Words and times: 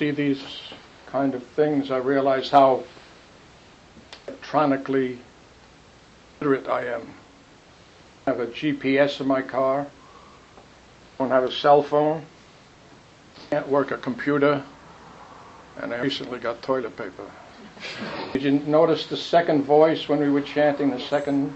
see 0.00 0.10
these 0.10 0.42
kind 1.04 1.34
of 1.34 1.42
things, 1.48 1.90
I 1.90 1.98
realize 1.98 2.48
how 2.48 2.84
electronically 4.26 5.18
literate 6.40 6.66
I 6.68 6.86
am. 6.86 7.06
I 8.26 8.30
have 8.30 8.40
a 8.40 8.46
GPS 8.46 9.20
in 9.20 9.26
my 9.26 9.42
car. 9.42 9.82
I 9.82 11.18
don't 11.18 11.28
have 11.28 11.44
a 11.44 11.52
cell 11.52 11.82
phone. 11.82 12.24
I 13.36 13.40
Can't 13.50 13.68
work 13.68 13.90
a 13.90 13.98
computer. 13.98 14.64
And 15.76 15.92
I 15.92 16.00
recently 16.00 16.38
got 16.38 16.62
toilet 16.62 16.96
paper. 16.96 17.30
Did 18.32 18.42
you 18.42 18.52
notice 18.52 19.06
the 19.06 19.18
second 19.18 19.64
voice 19.64 20.08
when 20.08 20.18
we 20.18 20.30
were 20.30 20.40
chanting 20.40 20.92
the 20.92 21.00
second? 21.00 21.52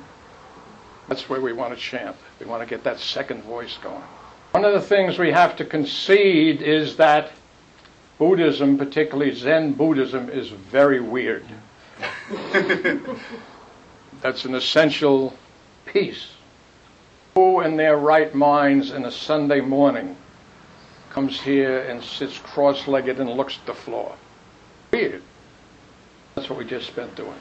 That's 1.08 1.30
where 1.30 1.40
we 1.40 1.54
want 1.54 1.72
to 1.72 1.80
chant. 1.80 2.14
We 2.40 2.44
want 2.44 2.62
to 2.62 2.68
get 2.68 2.84
that 2.84 3.00
second 3.00 3.42
voice 3.44 3.78
going. 3.78 4.04
One 4.50 4.66
of 4.66 4.74
the 4.74 4.82
things 4.82 5.18
we 5.18 5.32
have 5.32 5.56
to 5.56 5.64
concede 5.64 6.60
is 6.60 6.96
that 6.96 7.30
Buddhism, 8.18 8.78
particularly 8.78 9.34
Zen 9.34 9.72
Buddhism, 9.72 10.28
is 10.30 10.48
very 10.48 11.00
weird. 11.00 11.44
That's 14.20 14.44
an 14.44 14.54
essential 14.54 15.36
piece. 15.86 16.28
Who 17.34 17.60
in 17.60 17.76
their 17.76 17.96
right 17.96 18.34
minds 18.34 18.92
in 18.92 19.04
a 19.04 19.10
Sunday 19.10 19.60
morning 19.60 20.16
comes 21.10 21.40
here 21.40 21.80
and 21.80 22.02
sits 22.02 22.38
cross 22.38 22.86
legged 22.86 23.18
and 23.18 23.30
looks 23.30 23.58
at 23.58 23.66
the 23.66 23.74
floor? 23.74 24.14
Weird. 24.92 25.22
That's 26.34 26.48
what 26.48 26.58
we 26.58 26.64
just 26.64 26.86
spent 26.86 27.14
doing. 27.16 27.34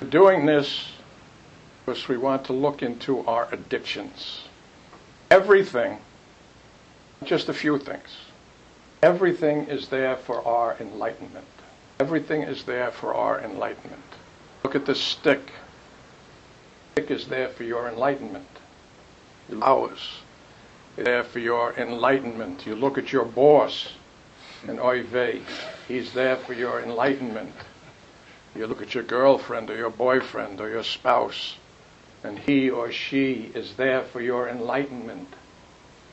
We're 0.00 0.08
doing 0.08 0.46
this 0.46 0.92
because 1.84 2.08
we 2.08 2.16
want 2.16 2.44
to 2.44 2.52
look 2.52 2.82
into 2.82 3.26
our 3.26 3.48
addictions. 3.52 4.42
Everything, 5.30 5.98
just 7.24 7.48
a 7.48 7.52
few 7.52 7.78
things, 7.78 8.08
everything 9.02 9.66
is 9.66 9.88
there 9.88 10.16
for 10.16 10.46
our 10.46 10.76
enlightenment. 10.80 11.46
Everything 11.98 12.42
is 12.42 12.64
there 12.64 12.90
for 12.90 13.14
our 13.14 13.40
enlightenment. 13.40 14.02
Look 14.64 14.74
at 14.74 14.86
this 14.86 15.00
stick. 15.00 15.52
The 16.94 17.02
stick 17.02 17.10
is 17.10 17.26
there 17.28 17.48
for 17.48 17.64
your 17.64 17.88
enlightenment. 17.88 18.46
Ours 19.62 20.20
is 20.96 21.04
there 21.04 21.24
for 21.24 21.38
your 21.38 21.72
enlightenment. 21.74 22.66
You 22.66 22.74
look 22.74 22.98
at 22.98 23.12
your 23.12 23.24
boss, 23.24 23.88
and 24.66 24.78
oy 24.78 25.04
he's 25.88 26.12
there 26.12 26.36
for 26.36 26.52
your 26.52 26.80
enlightenment. 26.80 27.54
You 28.54 28.66
look 28.66 28.82
at 28.82 28.94
your 28.94 29.04
girlfriend 29.04 29.70
or 29.70 29.76
your 29.76 29.90
boyfriend 29.90 30.60
or 30.60 30.68
your 30.68 30.84
spouse, 30.84 31.56
and 32.22 32.38
he 32.38 32.70
or 32.70 32.92
she 32.92 33.50
is 33.54 33.74
there 33.74 34.02
for 34.02 34.20
your 34.20 34.48
enlightenment. 34.48 35.28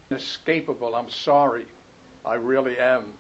Inescapable, 0.09 0.95
I'm 0.95 1.09
sorry. 1.09 1.67
I 2.27 2.35
really 2.35 2.77
am. 2.77 3.17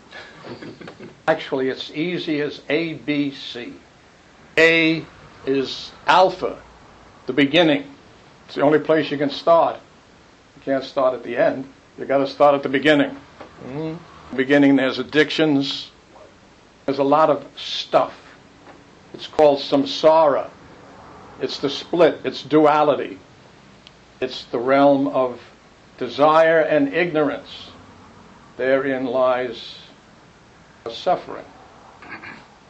Actually, 1.29 1.69
it's 1.69 1.89
easy 1.91 2.41
as 2.41 2.61
A, 2.67 2.95
B, 2.95 3.31
C. 3.31 3.73
A 4.57 5.05
is 5.45 5.93
alpha, 6.05 6.61
the 7.25 7.31
beginning. 7.31 7.85
It's 8.45 8.55
the 8.55 8.63
only 8.63 8.79
place 8.79 9.09
you 9.09 9.17
can 9.17 9.29
start. 9.29 9.79
You 10.57 10.61
can't 10.63 10.83
start 10.83 11.13
at 11.13 11.23
the 11.23 11.37
end. 11.37 11.71
You 11.97 12.03
got 12.03 12.17
to 12.17 12.27
start 12.27 12.55
at 12.55 12.63
the 12.63 12.69
beginning. 12.69 13.11
Mm-hmm. 13.65 14.35
Beginning, 14.35 14.75
there's 14.75 14.99
addictions. 14.99 15.89
There's 16.85 16.99
a 16.99 17.03
lot 17.03 17.29
of 17.29 17.47
stuff. 17.55 18.13
It's 19.13 19.27
called 19.27 19.59
samsara. 19.59 20.49
It's 21.39 21.59
the 21.59 21.69
split. 21.69 22.19
It's 22.25 22.43
duality. 22.43 23.19
It's 24.19 24.43
the 24.45 24.59
realm 24.59 25.07
of 25.07 25.39
desire 25.97 26.59
and 26.59 26.93
ignorance. 26.93 27.69
Therein 28.57 29.05
lies 29.05 29.75
suffering. 30.91 31.45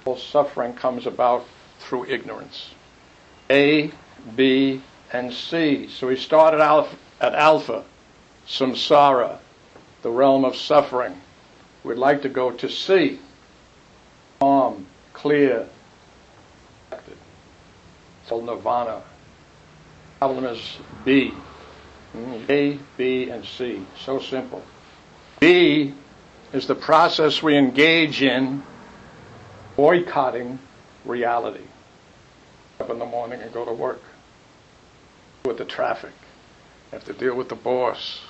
All 0.05 0.17
suffering 0.17 0.73
comes 0.73 1.05
about 1.05 1.45
through 1.79 2.05
ignorance. 2.05 2.71
A, 3.49 3.91
B, 4.35 4.81
and 5.13 5.33
C. 5.33 5.87
So 5.87 6.07
we 6.07 6.17
started 6.17 6.61
at 6.61 7.33
alpha, 7.33 7.85
samsara, 8.45 9.37
the 10.01 10.09
realm 10.09 10.43
of 10.43 10.55
suffering. 10.55 11.21
We'd 11.83 11.97
like 11.97 12.21
to 12.23 12.29
go 12.29 12.51
to 12.51 12.69
C, 12.69 13.19
calm, 14.39 14.85
clear, 15.13 15.67
till 18.27 18.41
nirvana. 18.41 19.01
Problem 20.19 20.45
is 20.45 20.77
B. 21.05 21.33
Hmm, 22.11 22.41
a, 22.49 22.77
B, 22.97 23.29
and 23.29 23.45
C. 23.45 23.85
So 24.03 24.19
simple. 24.19 24.63
B 25.39 25.93
is 26.53 26.67
the 26.67 26.75
process 26.75 27.43
we 27.43 27.57
engage 27.57 28.21
in 28.21 28.63
boycotting 29.75 30.59
reality. 31.05 31.63
Up 32.79 32.89
in 32.89 32.99
the 32.99 33.05
morning 33.05 33.41
and 33.41 33.53
go 33.53 33.65
to 33.65 33.73
work. 33.73 34.01
With 35.45 35.57
the 35.57 35.65
traffic. 35.65 36.13
You 36.91 36.99
have 36.99 37.05
to 37.05 37.13
deal 37.13 37.35
with 37.35 37.49
the 37.49 37.55
boss. 37.55 38.21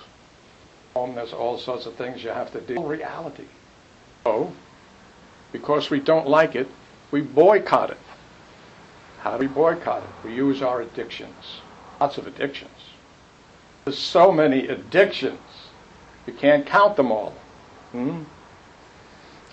Home, 0.96 1.16
there's 1.16 1.34
all 1.34 1.58
sorts 1.58 1.86
of 1.86 1.96
things 1.96 2.24
you 2.24 2.30
have 2.30 2.52
to 2.52 2.62
deal 2.62 2.82
with. 2.82 3.00
Reality. 3.00 3.46
So, 4.24 4.52
because 5.52 5.90
we 5.90 6.00
don't 6.00 6.28
like 6.28 6.56
it, 6.56 6.68
we 7.12 7.22
boycott 7.22 7.92
it. 7.92 7.98
How 9.20 9.38
do 9.38 9.40
we 9.40 9.48
boycott 9.48 10.04
it? 10.04 10.28
We 10.28 10.36
use 10.36 10.62
our 10.62 10.82
addictions. 10.82 11.62
Lots 12.02 12.18
of 12.18 12.28
addictions. 12.28 12.72
There's 13.86 13.98
so 13.98 14.32
many 14.32 14.68
addictions. 14.68 15.40
You 16.28 16.34
can't 16.34 16.66
count 16.66 16.98
them 16.98 17.12
all. 17.12 17.34
Hmm? 17.94 18.24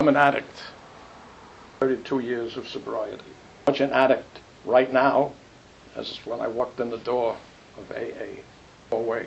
I'm 0.01 0.09
an 0.09 0.17
addict. 0.17 0.63
32 1.81 2.19
years 2.19 2.57
of 2.57 2.69
sobriety. 2.69 3.23
Much 3.67 3.81
an 3.81 3.93
addict 3.93 4.41
right 4.65 4.93
now 4.93 5.33
as 5.97 6.19
when 6.27 6.41
I 6.41 6.49
walked 6.49 6.81
in 6.81 6.91
the 6.91 6.99
door 6.99 7.37
of 7.79 7.91
AA. 7.93 8.41
Away. 8.91 9.27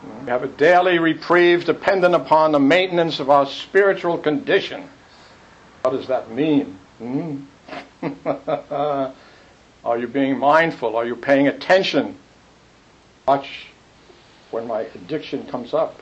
Hmm? 0.00 0.24
We 0.24 0.30
have 0.30 0.44
a 0.44 0.48
daily 0.48 0.98
reprieve 0.98 1.64
dependent 1.64 2.14
upon 2.14 2.52
the 2.52 2.60
maintenance 2.60 3.20
of 3.20 3.28
our 3.28 3.46
spiritual 3.46 4.16
condition. 4.16 4.88
What 5.82 5.90
does 5.92 6.06
that 6.06 6.30
mean? 6.30 6.78
Hmm? 6.98 7.42
Are 9.84 9.98
you 9.98 10.06
being 10.06 10.38
mindful? 10.38 10.96
Are 10.96 11.06
you 11.06 11.16
paying 11.16 11.48
attention? 11.48 12.16
Watch 13.26 13.66
when 14.50 14.66
my 14.66 14.82
addiction 14.82 15.46
comes 15.46 15.74
up. 15.74 16.00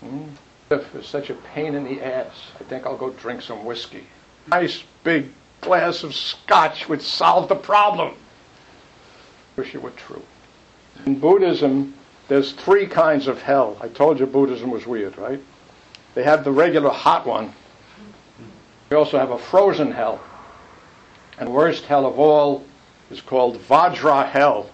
Hmm? 0.00 0.24
If 0.70 0.94
it's 0.94 1.08
such 1.08 1.30
a 1.30 1.34
pain 1.34 1.74
in 1.74 1.84
the 1.84 2.00
ass, 2.02 2.34
I 2.60 2.64
think 2.64 2.86
I'll 2.86 2.96
go 2.96 3.10
drink 3.10 3.42
some 3.42 3.64
whiskey. 3.64 4.04
Nice 4.46 4.84
big 5.04 5.30
glass 5.60 6.02
of 6.02 6.14
scotch 6.14 6.88
would 6.88 7.02
solve 7.02 7.48
the 7.48 7.56
problem. 7.56 8.14
Wish 9.56 9.74
it 9.74 9.82
were 9.82 9.90
true. 9.90 10.22
In 11.06 11.18
Buddhism, 11.18 11.94
there's 12.28 12.52
three 12.52 12.86
kinds 12.86 13.26
of 13.26 13.42
hell. 13.42 13.76
I 13.80 13.88
told 13.88 14.20
you 14.20 14.26
Buddhism 14.26 14.70
was 14.70 14.86
weird, 14.86 15.18
right? 15.18 15.40
They 16.14 16.22
have 16.22 16.44
the 16.44 16.52
regular 16.52 16.90
hot 16.90 17.26
one. 17.26 17.52
We 18.90 18.96
also 18.96 19.18
have 19.18 19.30
a 19.30 19.38
frozen 19.38 19.92
hell. 19.92 20.20
And 21.38 21.48
the 21.48 21.52
worst 21.52 21.84
hell 21.84 22.06
of 22.06 22.18
all 22.18 22.64
is 23.10 23.20
called 23.20 23.58
Vajra 23.62 24.28
Hell, 24.28 24.70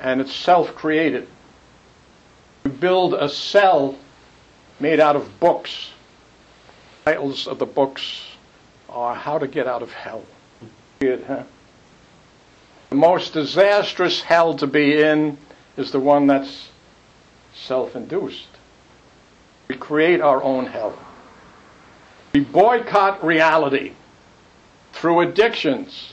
and 0.00 0.20
it's 0.20 0.34
self 0.34 0.74
created. 0.74 1.28
You 2.64 2.70
build 2.70 3.14
a 3.14 3.28
cell 3.28 3.96
made 4.82 4.98
out 4.98 5.14
of 5.14 5.38
books. 5.38 5.90
Titles 7.04 7.46
of 7.46 7.60
the 7.60 7.66
books 7.66 8.20
are 8.88 9.14
How 9.14 9.38
to 9.38 9.46
Get 9.46 9.68
Out 9.68 9.80
of 9.80 9.92
Hell. 9.92 10.24
Weird, 11.00 11.22
huh? 11.24 11.44
The 12.90 12.96
most 12.96 13.32
disastrous 13.32 14.20
hell 14.20 14.54
to 14.56 14.66
be 14.66 15.00
in 15.00 15.38
is 15.76 15.92
the 15.92 16.00
one 16.00 16.26
that's 16.26 16.68
self 17.54 17.94
induced. 17.94 18.48
We 19.68 19.76
create 19.76 20.20
our 20.20 20.42
own 20.42 20.66
hell. 20.66 20.98
We 22.34 22.40
boycott 22.40 23.24
reality 23.24 23.92
through 24.92 25.20
addictions 25.20 26.12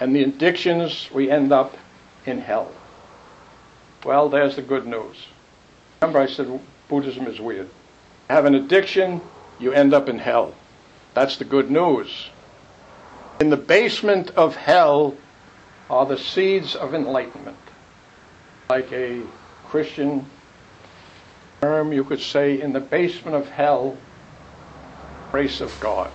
and 0.00 0.16
the 0.16 0.22
addictions, 0.22 1.10
we 1.12 1.30
end 1.30 1.52
up 1.52 1.76
in 2.24 2.40
hell. 2.40 2.72
Well, 4.06 4.30
there's 4.30 4.56
the 4.56 4.62
good 4.62 4.86
news. 4.86 5.16
Remember, 6.00 6.20
I 6.20 6.26
said 6.26 6.60
Buddhism 6.88 7.26
is 7.26 7.38
weird. 7.38 7.68
Have 8.30 8.44
an 8.44 8.54
addiction, 8.54 9.20
you 9.58 9.72
end 9.72 9.92
up 9.92 10.08
in 10.08 10.20
hell. 10.20 10.54
That's 11.14 11.38
the 11.38 11.44
good 11.44 11.68
news. 11.68 12.30
In 13.40 13.50
the 13.50 13.56
basement 13.56 14.30
of 14.36 14.54
hell 14.54 15.16
are 15.90 16.06
the 16.06 16.16
seeds 16.16 16.76
of 16.76 16.94
enlightenment. 16.94 17.58
Like 18.68 18.92
a 18.92 19.22
Christian 19.64 20.26
term, 21.60 21.92
you 21.92 22.04
could 22.04 22.20
say, 22.20 22.60
in 22.60 22.72
the 22.72 22.78
basement 22.78 23.36
of 23.36 23.48
hell, 23.48 23.98
grace 25.32 25.60
of 25.60 25.76
God. 25.80 26.12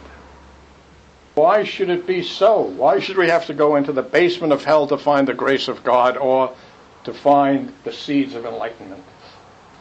Why 1.33 1.65
should 1.65 1.89
it 1.89 2.07
be 2.07 2.23
so? 2.23 2.61
Why 2.61 3.01
should 3.01 3.17
we 3.17 3.27
have 3.27 3.47
to 3.47 3.53
go 3.53 3.75
into 3.75 3.91
the 3.91 4.03
basement 4.03 4.53
of 4.53 4.63
hell 4.63 4.87
to 4.87 4.97
find 4.97 5.27
the 5.27 5.33
grace 5.33 5.67
of 5.67 5.83
God 5.83 6.15
or 6.15 6.55
to 7.03 7.13
find 7.13 7.73
the 7.83 7.91
seeds 7.91 8.35
of 8.35 8.45
enlightenment? 8.45 9.03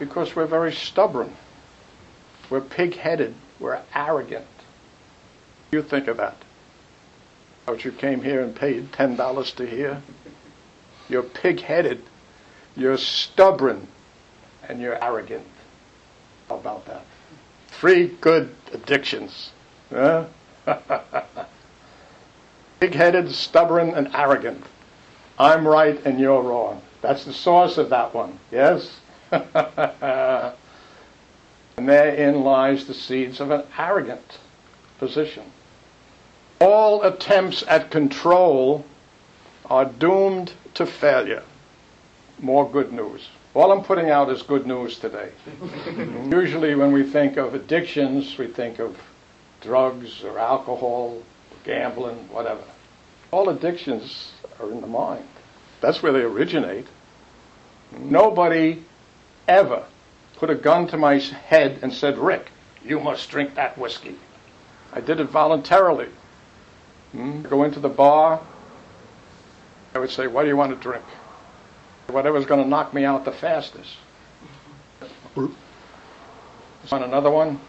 Because 0.00 0.34
we're 0.34 0.46
very 0.46 0.72
stubborn. 0.72 1.32
We're 2.50 2.61
pig 2.61 2.96
headed. 2.96 3.35
We're 3.61 3.81
arrogant. 3.94 4.46
You 5.73 5.82
think 5.82 6.08
of 6.08 6.17
that. 6.19 6.37
But 7.67 7.85
you 7.85 7.93
came 7.93 8.23
here 8.23 8.43
and 8.43 8.55
paid 8.55 8.93
$10 8.93 9.55
to 9.56 9.67
hear? 9.67 10.02
You're 11.08 11.23
pig 11.23 11.61
headed, 11.61 12.02
you're 12.76 12.99
stubborn, 12.99 13.87
and 14.69 14.81
you're 14.81 15.02
arrogant. 15.02 15.46
About 16.50 16.85
that? 16.87 17.05
Three 17.69 18.08
good 18.20 18.55
addictions. 18.73 19.50
Huh? 19.91 20.26
pig 22.81 22.94
headed, 22.94 23.32
stubborn, 23.32 23.91
and 23.91 24.14
arrogant. 24.14 24.64
I'm 25.38 25.67
right 25.67 26.00
and 26.05 26.20
you're 26.20 26.43
wrong. 26.43 26.82
That's 27.00 27.25
the 27.25 27.32
source 27.32 27.79
of 27.79 27.91
that 27.91 28.14
one, 28.14 28.38
yes? 28.50 29.00
and 31.76 31.88
therein 31.88 32.42
lies 32.42 32.86
the 32.86 32.94
seeds 32.94 33.40
of 33.40 33.50
an 33.50 33.64
arrogant 33.78 34.38
position. 34.98 35.44
All 36.60 37.02
attempts 37.02 37.64
at 37.66 37.90
control 37.90 38.84
are 39.66 39.84
doomed 39.84 40.52
to 40.74 40.86
failure. 40.86 41.42
More 42.38 42.68
good 42.68 42.92
news. 42.92 43.28
All 43.54 43.70
I'm 43.70 43.84
putting 43.84 44.10
out 44.10 44.30
is 44.30 44.42
good 44.42 44.66
news 44.66 44.98
today. 44.98 45.30
Usually, 46.30 46.74
when 46.74 46.92
we 46.92 47.04
think 47.04 47.36
of 47.36 47.54
addictions, 47.54 48.36
we 48.36 48.48
think 48.48 48.78
of 48.78 48.96
drugs 49.60 50.24
or 50.24 50.38
alcohol, 50.38 51.22
gambling, 51.64 52.16
whatever. 52.30 52.64
All 53.30 53.48
addictions 53.48 54.32
are 54.60 54.70
in 54.70 54.80
the 54.80 54.86
mind. 54.86 55.26
That's 55.80 56.02
where 56.02 56.12
they 56.12 56.22
originate. 56.22 56.86
Nobody 57.98 58.82
ever 59.46 59.84
put 60.36 60.50
a 60.50 60.54
gun 60.54 60.86
to 60.88 60.96
my 60.96 61.19
head 61.19 61.78
and 61.82 61.92
said, 61.92 62.19
Rick, 62.19 62.50
you 62.84 63.00
must 63.00 63.31
drink 63.31 63.54
that 63.54 63.78
whiskey. 63.78 64.16
I 64.92 65.00
did 65.00 65.20
it 65.20 65.28
voluntarily. 65.31 66.08
Hmm? 67.12 67.42
Go 67.42 67.64
into 67.64 67.81
the 67.81 67.88
bar. 67.88 68.40
I 69.94 69.98
would 69.98 70.10
say, 70.10 70.26
what 70.26 70.42
do 70.42 70.48
you 70.48 70.56
want 70.56 70.72
to 70.72 70.81
drink? 70.81 71.04
Whatever's 72.08 72.44
going 72.44 72.62
to 72.62 72.69
knock 72.69 72.92
me 72.92 73.04
out 73.04 73.25
the 73.25 73.32
fastest. 73.32 73.96
On 75.36 75.54
another 77.02 77.31
one? 77.31 77.60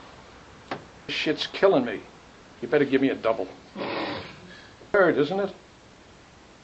Shit's 1.07 1.47
killing 1.47 1.85
me. 1.85 2.01
You 2.61 2.67
better 2.67 2.85
give 2.85 3.01
me 3.01 3.09
a 3.09 3.15
double. 3.15 3.47
Absurd, 4.91 5.17
isn't 5.17 5.39
it? 5.39 5.53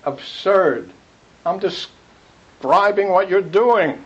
Absurd. 0.04 0.92
I'm 1.46 1.60
describing 1.60 3.10
what 3.10 3.30
you're 3.30 3.42
doing. 3.42 4.04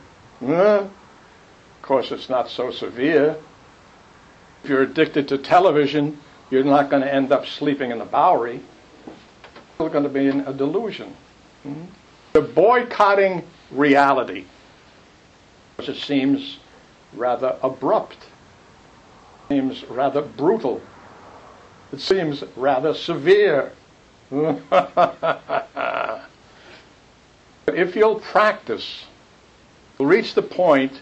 Course, 1.85 2.11
it's 2.11 2.29
not 2.29 2.49
so 2.49 2.71
severe. 2.71 3.37
If 4.63 4.69
you're 4.69 4.81
addicted 4.81 5.27
to 5.27 5.37
television, 5.37 6.19
you're 6.49 6.63
not 6.63 6.89
going 6.89 7.03
to 7.03 7.13
end 7.13 7.31
up 7.31 7.45
sleeping 7.45 7.91
in 7.91 7.99
the 7.99 8.05
Bowery. 8.05 8.59
Still 9.75 9.89
going 9.89 10.03
to 10.03 10.09
be 10.09 10.27
in 10.27 10.41
a 10.41 10.53
delusion. 10.53 11.15
Hmm? 11.63 11.83
The 12.33 12.41
boycotting 12.41 13.43
reality, 13.71 14.45
which 15.77 15.89
it 15.89 15.97
seems 15.97 16.57
rather 17.13 17.55
abrupt, 17.61 18.17
seems 19.47 19.83
rather 19.85 20.21
brutal, 20.21 20.81
it 21.91 21.99
seems 21.99 22.43
rather 22.55 22.95
severe. 22.95 23.71
if 27.67 27.95
you'll 27.95 28.19
practice, 28.19 29.05
you'll 29.99 30.07
reach 30.07 30.33
the 30.33 30.41
point 30.41 31.01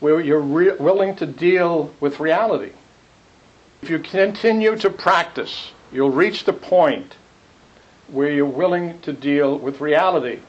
where 0.00 0.20
you're 0.20 0.40
re- 0.40 0.76
willing 0.76 1.16
to 1.16 1.26
deal 1.26 1.92
with 2.00 2.20
reality. 2.20 2.72
If 3.82 3.90
you 3.90 3.98
continue 3.98 4.76
to 4.76 4.90
practice, 4.90 5.72
you'll 5.92 6.10
reach 6.10 6.44
the 6.44 6.52
point 6.52 7.16
where 8.08 8.30
you're 8.30 8.46
willing 8.46 9.00
to 9.00 9.12
deal 9.12 9.58
with 9.58 9.80
reality. 9.80 10.40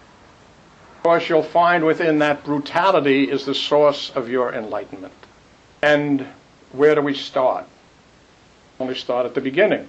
Of 0.97 1.03
course, 1.03 1.29
you'll 1.29 1.43
find 1.43 1.85
within 1.85 2.19
that 2.19 2.43
brutality 2.43 3.29
is 3.29 3.45
the 3.45 3.55
source 3.55 4.09
of 4.11 4.29
your 4.29 4.53
enlightenment. 4.53 5.13
And 5.81 6.25
where 6.71 6.95
do 6.95 7.01
we 7.01 7.13
start? 7.13 7.65
Only 8.79 8.95
start 8.95 9.25
at 9.25 9.33
the 9.33 9.41
beginning. 9.41 9.87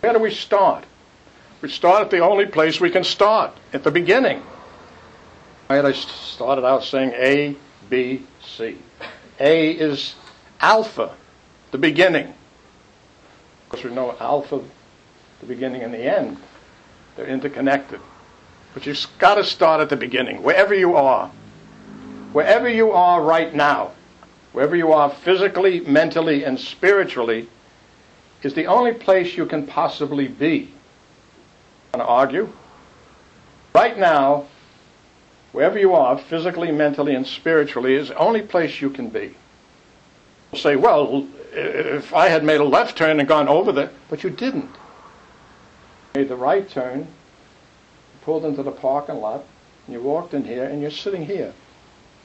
Where 0.00 0.12
do 0.12 0.18
we 0.18 0.32
start? 0.32 0.84
We 1.60 1.68
start 1.68 2.02
at 2.02 2.10
the 2.10 2.20
only 2.20 2.46
place 2.46 2.80
we 2.80 2.90
can 2.90 3.04
start, 3.04 3.52
at 3.72 3.84
the 3.84 3.90
beginning. 3.90 4.42
Right, 5.68 5.84
I 5.84 5.92
started 5.92 6.64
out 6.64 6.84
saying 6.84 7.12
A, 7.14 7.56
B, 7.90 8.22
C. 8.42 8.78
A 9.40 9.72
is 9.72 10.14
alpha, 10.60 11.14
the 11.72 11.78
beginning. 11.78 12.28
Of 12.28 13.68
course, 13.68 13.84
we 13.84 13.90
know 13.90 14.16
alpha, 14.20 14.60
the 15.40 15.46
beginning 15.46 15.82
and 15.82 15.92
the 15.92 15.98
end. 15.98 16.38
They're 17.16 17.26
interconnected. 17.26 18.00
But 18.72 18.86
you've 18.86 19.04
got 19.18 19.34
to 19.34 19.44
start 19.44 19.80
at 19.80 19.90
the 19.90 19.96
beginning, 19.96 20.42
wherever 20.42 20.72
you 20.72 20.94
are. 20.94 21.30
Wherever 22.32 22.68
you 22.68 22.92
are 22.92 23.20
right 23.20 23.52
now, 23.52 23.90
wherever 24.52 24.76
you 24.76 24.92
are 24.92 25.10
physically, 25.10 25.80
mentally, 25.80 26.44
and 26.44 26.58
spiritually, 26.58 27.48
is 28.42 28.54
the 28.54 28.66
only 28.66 28.92
place 28.92 29.36
you 29.36 29.46
can 29.46 29.66
possibly 29.66 30.28
be. 30.28 30.72
Want 31.92 32.06
to 32.06 32.08
argue? 32.08 32.48
Right 33.74 33.98
now, 33.98 34.46
wherever 35.52 35.78
you 35.78 35.94
are, 35.94 36.18
physically, 36.18 36.70
mentally, 36.70 37.14
and 37.14 37.26
spiritually, 37.26 37.94
is 37.94 38.08
the 38.08 38.16
only 38.16 38.42
place 38.42 38.80
you 38.80 38.90
can 38.90 39.08
be. 39.08 39.34
You'll 40.52 40.60
say, 40.60 40.76
well, 40.76 41.26
if 41.52 42.14
I 42.14 42.28
had 42.28 42.44
made 42.44 42.60
a 42.60 42.64
left 42.64 42.96
turn 42.96 43.20
and 43.20 43.28
gone 43.28 43.48
over 43.48 43.72
there, 43.72 43.90
but 44.08 44.22
you 44.22 44.30
didn't. 44.30 44.70
You 46.14 46.20
made 46.20 46.28
the 46.28 46.36
right 46.36 46.68
turn, 46.68 47.06
pulled 48.22 48.44
into 48.44 48.62
the 48.62 48.72
parking 48.72 49.16
lot, 49.16 49.44
and 49.86 49.94
you 49.94 50.02
walked 50.02 50.34
in 50.34 50.44
here, 50.44 50.64
and 50.64 50.80
you're 50.80 50.90
sitting 50.90 51.24
here. 51.24 51.52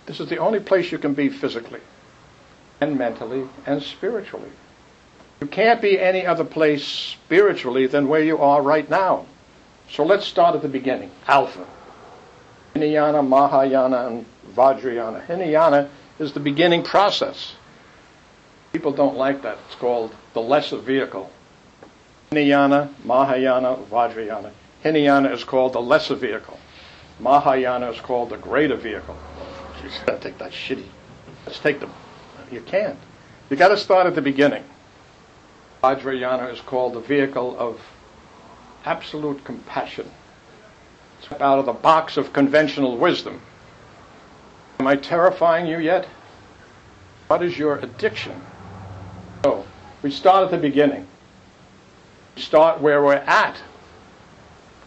This 0.05 0.19
is 0.19 0.29
the 0.29 0.37
only 0.37 0.59
place 0.59 0.91
you 0.91 0.97
can 0.97 1.13
be 1.13 1.29
physically, 1.29 1.81
and 2.81 2.97
mentally, 2.97 3.47
and 3.65 3.81
spiritually. 3.81 4.51
You 5.41 5.47
can't 5.47 5.81
be 5.81 5.99
any 5.99 6.25
other 6.25 6.43
place 6.43 6.85
spiritually 6.85 7.87
than 7.87 8.07
where 8.07 8.23
you 8.23 8.37
are 8.37 8.61
right 8.61 8.89
now. 8.89 9.25
So 9.89 10.03
let's 10.03 10.25
start 10.25 10.55
at 10.55 10.61
the 10.61 10.67
beginning. 10.69 11.11
Alpha. 11.27 11.65
Hinayana, 12.75 13.25
Mahayana, 13.25 14.07
and 14.07 14.25
Vajrayana. 14.53 15.25
Hinayana 15.25 15.89
is 16.19 16.33
the 16.33 16.41
beginning 16.41 16.83
process. 16.83 17.55
People 18.73 18.91
don't 18.91 19.15
like 19.15 19.43
that. 19.43 19.57
It's 19.67 19.75
called 19.75 20.13
the 20.33 20.41
lesser 20.41 20.77
vehicle. 20.77 21.31
Hinayana, 22.31 22.93
Mahayana, 23.05 23.77
Vajrayana. 23.89 24.51
Hinayana 24.83 25.31
is 25.31 25.45
called 25.45 25.73
the 25.73 25.81
lesser 25.81 26.15
vehicle. 26.15 26.59
Mahayana 27.19 27.91
is 27.91 28.01
called 28.01 28.29
the 28.29 28.37
greater 28.37 28.75
vehicle. 28.75 29.17
You 29.81 29.89
gotta 30.05 30.19
take 30.19 30.37
that 30.39 30.51
shitty. 30.51 30.85
Let's 31.45 31.59
take 31.59 31.79
them. 31.79 31.93
You 32.51 32.59
can't. 32.61 32.97
You 33.49 33.55
got 33.55 33.69
to 33.69 33.77
start 33.77 34.05
at 34.07 34.15
the 34.15 34.21
beginning. 34.21 34.63
Vajrayana 35.83 36.51
is 36.51 36.59
called 36.59 36.93
the 36.93 36.99
vehicle 36.99 37.57
of 37.57 37.79
absolute 38.83 39.43
compassion. 39.45 40.11
Out 41.39 41.59
of 41.59 41.65
the 41.65 41.73
box 41.73 42.17
of 42.17 42.33
conventional 42.33 42.97
wisdom. 42.97 43.41
Am 44.79 44.87
I 44.87 44.95
terrifying 44.95 45.65
you 45.67 45.79
yet? 45.79 46.07
What 47.27 47.41
is 47.41 47.57
your 47.57 47.79
addiction? 47.79 48.39
So, 49.43 49.65
we 50.01 50.11
start 50.11 50.45
at 50.45 50.51
the 50.51 50.57
beginning. 50.57 51.07
We 52.35 52.41
start 52.41 52.81
where 52.81 53.03
we're 53.03 53.13
at. 53.13 53.57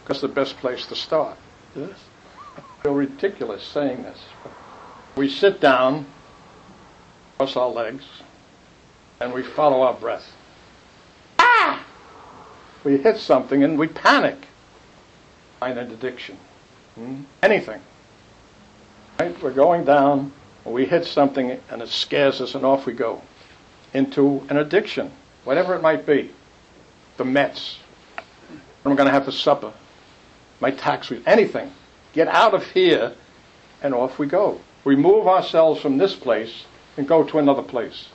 Because 0.03 0.21
the 0.21 0.27
best 0.27 0.57
place 0.57 0.85
to 0.87 0.95
start. 0.95 1.37
Yes? 1.75 1.97
I 2.57 2.61
feel 2.83 2.93
ridiculous 2.93 3.63
saying 3.63 4.03
this. 4.03 4.19
We 5.17 5.29
sit 5.29 5.59
down, 5.59 6.05
cross 7.37 7.55
our 7.57 7.69
legs, 7.69 8.05
and 9.19 9.33
we 9.33 9.43
follow 9.43 9.81
our 9.81 9.93
breath 9.93 10.31
Ah! 11.37 11.85
we 12.83 12.97
hit 12.97 13.17
something 13.17 13.63
and 13.63 13.77
we 13.77 13.87
panic. 13.87 14.37
An 15.61 15.77
addiction. 15.77 16.37
Hmm? 16.95 17.23
Anything. 17.43 17.81
Right? 19.19 19.41
We're 19.41 19.51
going 19.51 19.83
down, 19.83 20.31
we 20.65 20.85
hit 20.85 21.05
something 21.05 21.59
and 21.69 21.81
it 21.81 21.89
scares 21.89 22.41
us 22.41 22.55
and 22.55 22.65
off 22.65 22.85
we 22.85 22.93
go 22.93 23.21
into 23.93 24.45
an 24.49 24.57
addiction, 24.57 25.11
whatever 25.43 25.75
it 25.75 25.81
might 25.81 26.05
be. 26.05 26.31
The 27.17 27.25
Mets. 27.25 27.79
I'm 28.85 28.95
going 28.95 29.07
to 29.07 29.11
have 29.11 29.25
for 29.25 29.31
supper. 29.31 29.73
My 30.61 30.71
tax, 30.71 31.11
anything. 31.25 31.71
Get 32.13 32.27
out 32.27 32.53
of 32.53 32.65
here 32.71 33.13
and 33.81 33.93
off 33.93 34.19
we 34.19 34.27
go. 34.27 34.59
We 34.83 34.95
move 34.95 35.27
ourselves 35.27 35.81
from 35.81 35.97
this 35.97 36.15
place 36.15 36.63
and 36.97 37.07
go 37.07 37.23
to 37.23 37.39
another 37.39 37.61
place. 37.61 38.09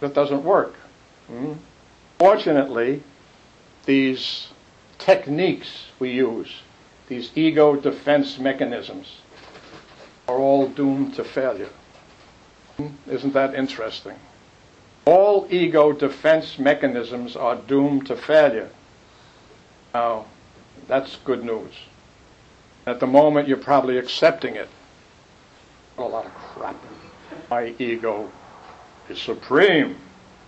That 0.00 0.14
doesn't 0.14 0.44
work. 0.44 0.74
Hmm? 1.26 1.54
Fortunately, 2.18 3.02
these 3.84 4.48
techniques 5.04 5.86
we 5.98 6.10
use, 6.10 6.62
these 7.08 7.30
ego 7.34 7.76
defense 7.76 8.38
mechanisms, 8.38 9.18
are 10.26 10.38
all 10.38 10.66
doomed 10.68 11.14
to 11.14 11.22
failure. 11.22 11.68
Isn't 13.06 13.34
that 13.34 13.54
interesting? 13.54 14.16
All 15.04 15.46
ego 15.50 15.92
defense 15.92 16.58
mechanisms 16.58 17.36
are 17.36 17.56
doomed 17.56 18.06
to 18.06 18.16
failure. 18.16 18.70
Now, 19.92 20.24
that's 20.88 21.16
good 21.24 21.44
news. 21.44 21.72
At 22.86 23.00
the 23.00 23.06
moment, 23.06 23.46
you're 23.46 23.58
probably 23.58 23.98
accepting 23.98 24.56
it. 24.56 24.68
A 25.98 26.02
lot 26.02 26.24
of 26.24 26.34
crap. 26.34 26.76
My 27.50 27.74
ego 27.78 28.32
is 29.10 29.20
supreme. 29.20 29.96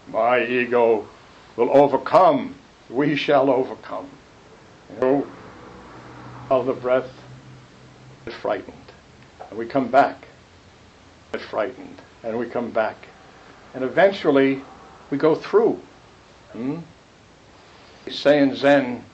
My 0.09 0.45
ego 0.45 1.07
will 1.57 1.71
overcome. 1.77 2.55
We 2.89 3.17
shall 3.17 3.51
overcome. 3.51 4.09
Know, 5.01 5.27
of 6.51 6.67
the 6.67 6.73
breath, 6.73 7.11
is 8.27 8.35
frightened. 8.35 8.77
And 9.49 9.59
we 9.59 9.67
come 9.67 9.89
back, 9.89 10.27
is 11.35 11.43
frightened. 11.43 12.01
And 12.23 12.39
we 12.39 12.47
come 12.47 12.71
back. 12.71 12.97
And 13.75 13.85
eventually, 13.85 14.63
we 15.11 15.19
go 15.19 15.35
through. 15.35 15.81
Hmm? 16.53 16.79
They 18.05 18.13
say 18.13 18.41
in 18.41 18.55
Zen, 18.57 19.05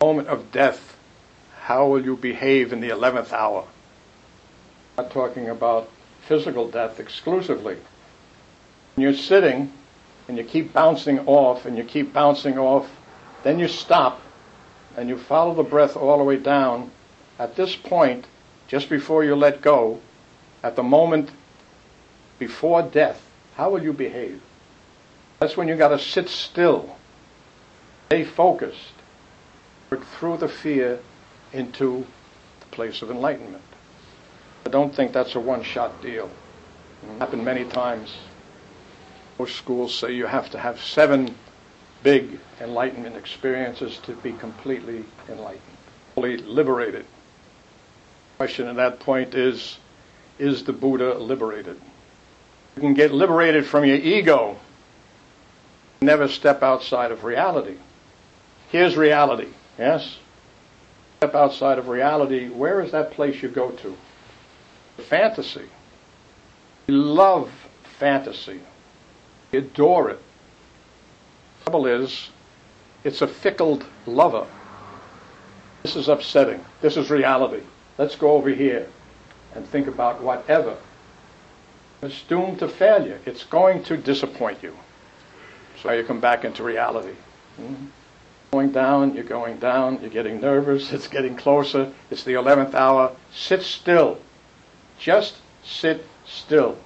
moment 0.00 0.28
of 0.28 0.50
death, 0.52 0.96
how 1.60 1.86
will 1.86 2.04
you 2.04 2.16
behave 2.16 2.72
in 2.72 2.80
the 2.80 2.88
11th 2.88 3.32
hour? 3.32 3.64
I'm 4.98 5.04
not 5.04 5.12
talking 5.12 5.48
about 5.48 5.88
physical 6.26 6.68
death 6.68 6.98
exclusively. 6.98 7.76
When 8.94 9.02
you're 9.02 9.14
sitting 9.14 9.72
and 10.28 10.36
you 10.36 10.44
keep 10.44 10.72
bouncing 10.72 11.20
off 11.20 11.66
and 11.66 11.76
you 11.76 11.84
keep 11.84 12.12
bouncing 12.12 12.58
off, 12.58 12.90
then 13.42 13.58
you 13.58 13.68
stop 13.68 14.20
and 14.96 15.08
you 15.08 15.16
follow 15.16 15.54
the 15.54 15.62
breath 15.62 15.96
all 15.96 16.18
the 16.18 16.24
way 16.24 16.36
down. 16.36 16.90
At 17.38 17.56
this 17.56 17.74
point, 17.74 18.26
just 18.68 18.88
before 18.88 19.24
you 19.24 19.34
let 19.34 19.60
go, 19.60 20.00
at 20.62 20.76
the 20.76 20.82
moment 20.82 21.30
before 22.38 22.82
death, 22.82 23.20
how 23.56 23.70
will 23.70 23.82
you 23.82 23.92
behave? 23.92 24.40
That's 25.38 25.56
when 25.56 25.68
you 25.68 25.76
got 25.76 25.88
to 25.88 25.98
sit 25.98 26.28
still, 26.28 26.96
stay 28.06 28.24
focused, 28.24 28.94
work 29.90 30.06
through 30.06 30.38
the 30.38 30.48
fear 30.48 31.00
into 31.52 32.06
the 32.60 32.66
place 32.66 33.02
of 33.02 33.10
enlightenment. 33.10 33.62
I 34.64 34.70
don't 34.70 34.94
think 34.94 35.12
that's 35.12 35.34
a 35.34 35.40
one-shot 35.40 36.00
deal. 36.00 36.30
It's 37.02 37.18
happened 37.18 37.44
many 37.44 37.64
times. 37.64 38.14
Most 39.38 39.56
schools 39.56 39.94
say 39.94 40.12
you 40.12 40.26
have 40.26 40.50
to 40.50 40.58
have 40.58 40.80
seven 40.80 41.34
big 42.02 42.38
enlightenment 42.60 43.16
experiences 43.16 43.98
to 44.04 44.14
be 44.16 44.32
completely 44.32 45.04
enlightened, 45.28 45.62
fully 46.14 46.36
liberated. 46.38 47.04
The 47.04 48.36
question 48.38 48.68
at 48.68 48.76
that 48.76 49.00
point 49.00 49.34
is, 49.34 49.78
is 50.38 50.64
the 50.64 50.72
Buddha 50.72 51.14
liberated? 51.14 51.80
You 52.76 52.82
can 52.82 52.94
get 52.94 53.12
liberated 53.12 53.66
from 53.66 53.84
your 53.84 53.96
ego, 53.96 54.56
never 56.00 56.28
step 56.28 56.62
outside 56.62 57.12
of 57.12 57.24
reality. 57.24 57.76
Here's 58.70 58.96
reality, 58.96 59.48
yes? 59.78 60.18
Step 61.18 61.34
outside 61.34 61.78
of 61.78 61.88
reality, 61.88 62.48
where 62.48 62.80
is 62.80 62.92
that 62.92 63.12
place 63.12 63.42
you 63.42 63.48
go 63.48 63.70
to? 63.70 63.96
Fantasy. 65.04 65.68
We 66.86 66.94
love 66.94 67.50
fantasy. 67.98 68.60
we 69.52 69.58
adore 69.60 70.10
it. 70.10 70.18
Trouble 71.64 71.86
is, 71.86 72.30
it's 73.04 73.22
a 73.22 73.26
fickle 73.26 73.80
lover. 74.06 74.46
This 75.82 75.94
is 75.94 76.08
upsetting. 76.08 76.64
This 76.80 76.96
is 76.96 77.08
reality. 77.08 77.62
Let's 77.98 78.16
go 78.16 78.32
over 78.32 78.50
here 78.50 78.88
and 79.54 79.66
think 79.66 79.86
about 79.86 80.20
whatever. 80.20 80.76
It's 82.02 82.22
doomed 82.22 82.58
to 82.58 82.68
failure. 82.68 83.20
It's 83.26 83.44
going 83.44 83.84
to 83.84 83.96
disappoint 83.96 84.62
you. 84.62 84.76
So 85.80 85.92
you 85.92 86.02
come 86.02 86.20
back 86.20 86.44
into 86.44 86.64
reality. 86.64 87.14
Mm-hmm. 87.60 87.86
Going 88.50 88.72
down, 88.72 89.14
you're 89.14 89.24
going 89.24 89.58
down, 89.58 90.00
you're 90.00 90.10
getting 90.10 90.40
nervous, 90.40 90.92
it's 90.92 91.06
getting 91.08 91.36
closer, 91.36 91.92
it's 92.10 92.24
the 92.24 92.32
11th 92.32 92.74
hour. 92.74 93.14
Sit 93.32 93.62
still. 93.62 94.18
Just 94.98 95.36
sit 95.64 96.04
still. 96.26 96.76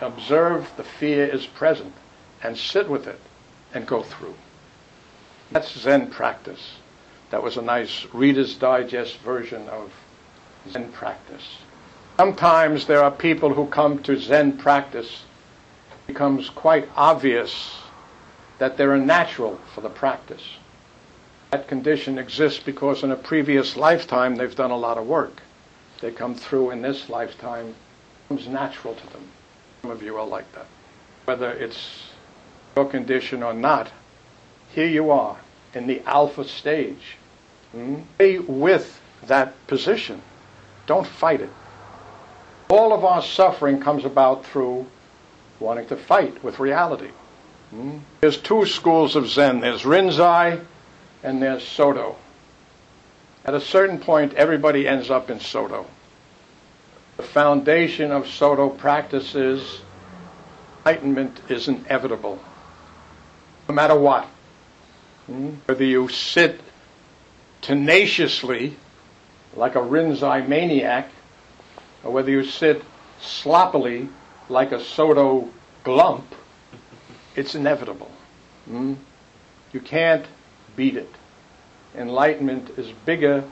Observe 0.00 0.70
the 0.76 0.84
fear 0.84 1.26
is 1.26 1.46
present 1.46 1.94
and 2.42 2.56
sit 2.56 2.88
with 2.88 3.06
it 3.06 3.20
and 3.74 3.86
go 3.86 4.02
through. 4.02 4.34
That's 5.52 5.78
Zen 5.78 6.10
practice. 6.10 6.76
That 7.30 7.42
was 7.42 7.56
a 7.56 7.62
nice 7.62 8.06
Reader's 8.12 8.56
Digest 8.56 9.18
version 9.18 9.68
of 9.68 9.92
Zen 10.70 10.92
practice. 10.92 11.58
Sometimes 12.16 12.86
there 12.86 13.02
are 13.02 13.10
people 13.10 13.54
who 13.54 13.66
come 13.66 14.02
to 14.02 14.18
Zen 14.18 14.58
practice. 14.58 15.24
It 15.92 16.06
becomes 16.06 16.50
quite 16.50 16.88
obvious 16.96 17.76
that 18.58 18.76
they're 18.76 18.94
a 18.94 19.04
natural 19.04 19.58
for 19.74 19.80
the 19.80 19.88
practice. 19.88 20.42
That 21.50 21.66
condition 21.66 22.18
exists 22.18 22.60
because 22.62 23.02
in 23.02 23.10
a 23.10 23.16
previous 23.16 23.76
lifetime 23.76 24.36
they've 24.36 24.54
done 24.54 24.70
a 24.70 24.76
lot 24.76 24.98
of 24.98 25.06
work 25.06 25.42
they 26.00 26.10
come 26.10 26.34
through 26.34 26.70
in 26.70 26.82
this 26.82 27.08
lifetime 27.08 27.74
comes 28.28 28.48
natural 28.48 28.94
to 28.94 29.06
them. 29.08 29.28
Some 29.82 29.90
of 29.90 30.02
you 30.02 30.16
are 30.16 30.26
like 30.26 30.50
that. 30.52 30.66
Whether 31.26 31.50
it's 31.50 32.04
your 32.76 32.86
condition 32.86 33.42
or 33.42 33.52
not, 33.52 33.90
here 34.72 34.86
you 34.86 35.10
are 35.10 35.36
in 35.74 35.86
the 35.86 36.02
alpha 36.06 36.44
stage. 36.44 37.16
Hmm? 37.72 38.00
Stay 38.16 38.38
with 38.38 39.00
that 39.26 39.66
position. 39.66 40.22
Don't 40.86 41.06
fight 41.06 41.40
it. 41.40 41.50
All 42.68 42.92
of 42.92 43.04
our 43.04 43.22
suffering 43.22 43.80
comes 43.80 44.04
about 44.04 44.44
through 44.46 44.86
wanting 45.58 45.86
to 45.88 45.96
fight 45.96 46.42
with 46.42 46.58
reality. 46.58 47.10
Hmm? 47.70 47.98
There's 48.20 48.38
two 48.38 48.66
schools 48.66 49.16
of 49.16 49.28
Zen. 49.28 49.60
There's 49.60 49.82
Rinzai 49.82 50.64
and 51.22 51.42
there's 51.42 51.66
Soto. 51.66 52.16
At 53.44 53.54
a 53.54 53.60
certain 53.60 53.98
point, 53.98 54.34
everybody 54.34 54.86
ends 54.86 55.10
up 55.10 55.30
in 55.30 55.40
Soto. 55.40 55.86
The 57.16 57.22
foundation 57.22 58.12
of 58.12 58.28
Soto 58.28 58.68
practices 58.68 59.82
enlightenment 60.86 61.40
is 61.48 61.68
inevitable, 61.68 62.38
no 63.70 63.74
matter 63.74 63.98
what. 63.98 64.26
Whether 65.66 65.84
you 65.84 66.08
sit 66.08 66.60
tenaciously, 67.62 68.74
like 69.54 69.76
a 69.76 69.78
Rinzai 69.78 70.48
maniac, 70.48 71.08
or 72.02 72.10
whether 72.10 72.30
you 72.30 72.44
sit 72.44 72.82
sloppily, 73.20 74.08
like 74.48 74.72
a 74.72 74.82
Soto 74.82 75.48
glump, 75.84 76.24
it's 77.36 77.54
inevitable. 77.54 78.10
Hmm? 78.64 78.94
You 79.72 79.80
can't 79.80 80.26
beat 80.74 80.96
it 80.96 81.14
enlightenment 81.96 82.70
is 82.78 82.92
bigger 83.04 83.44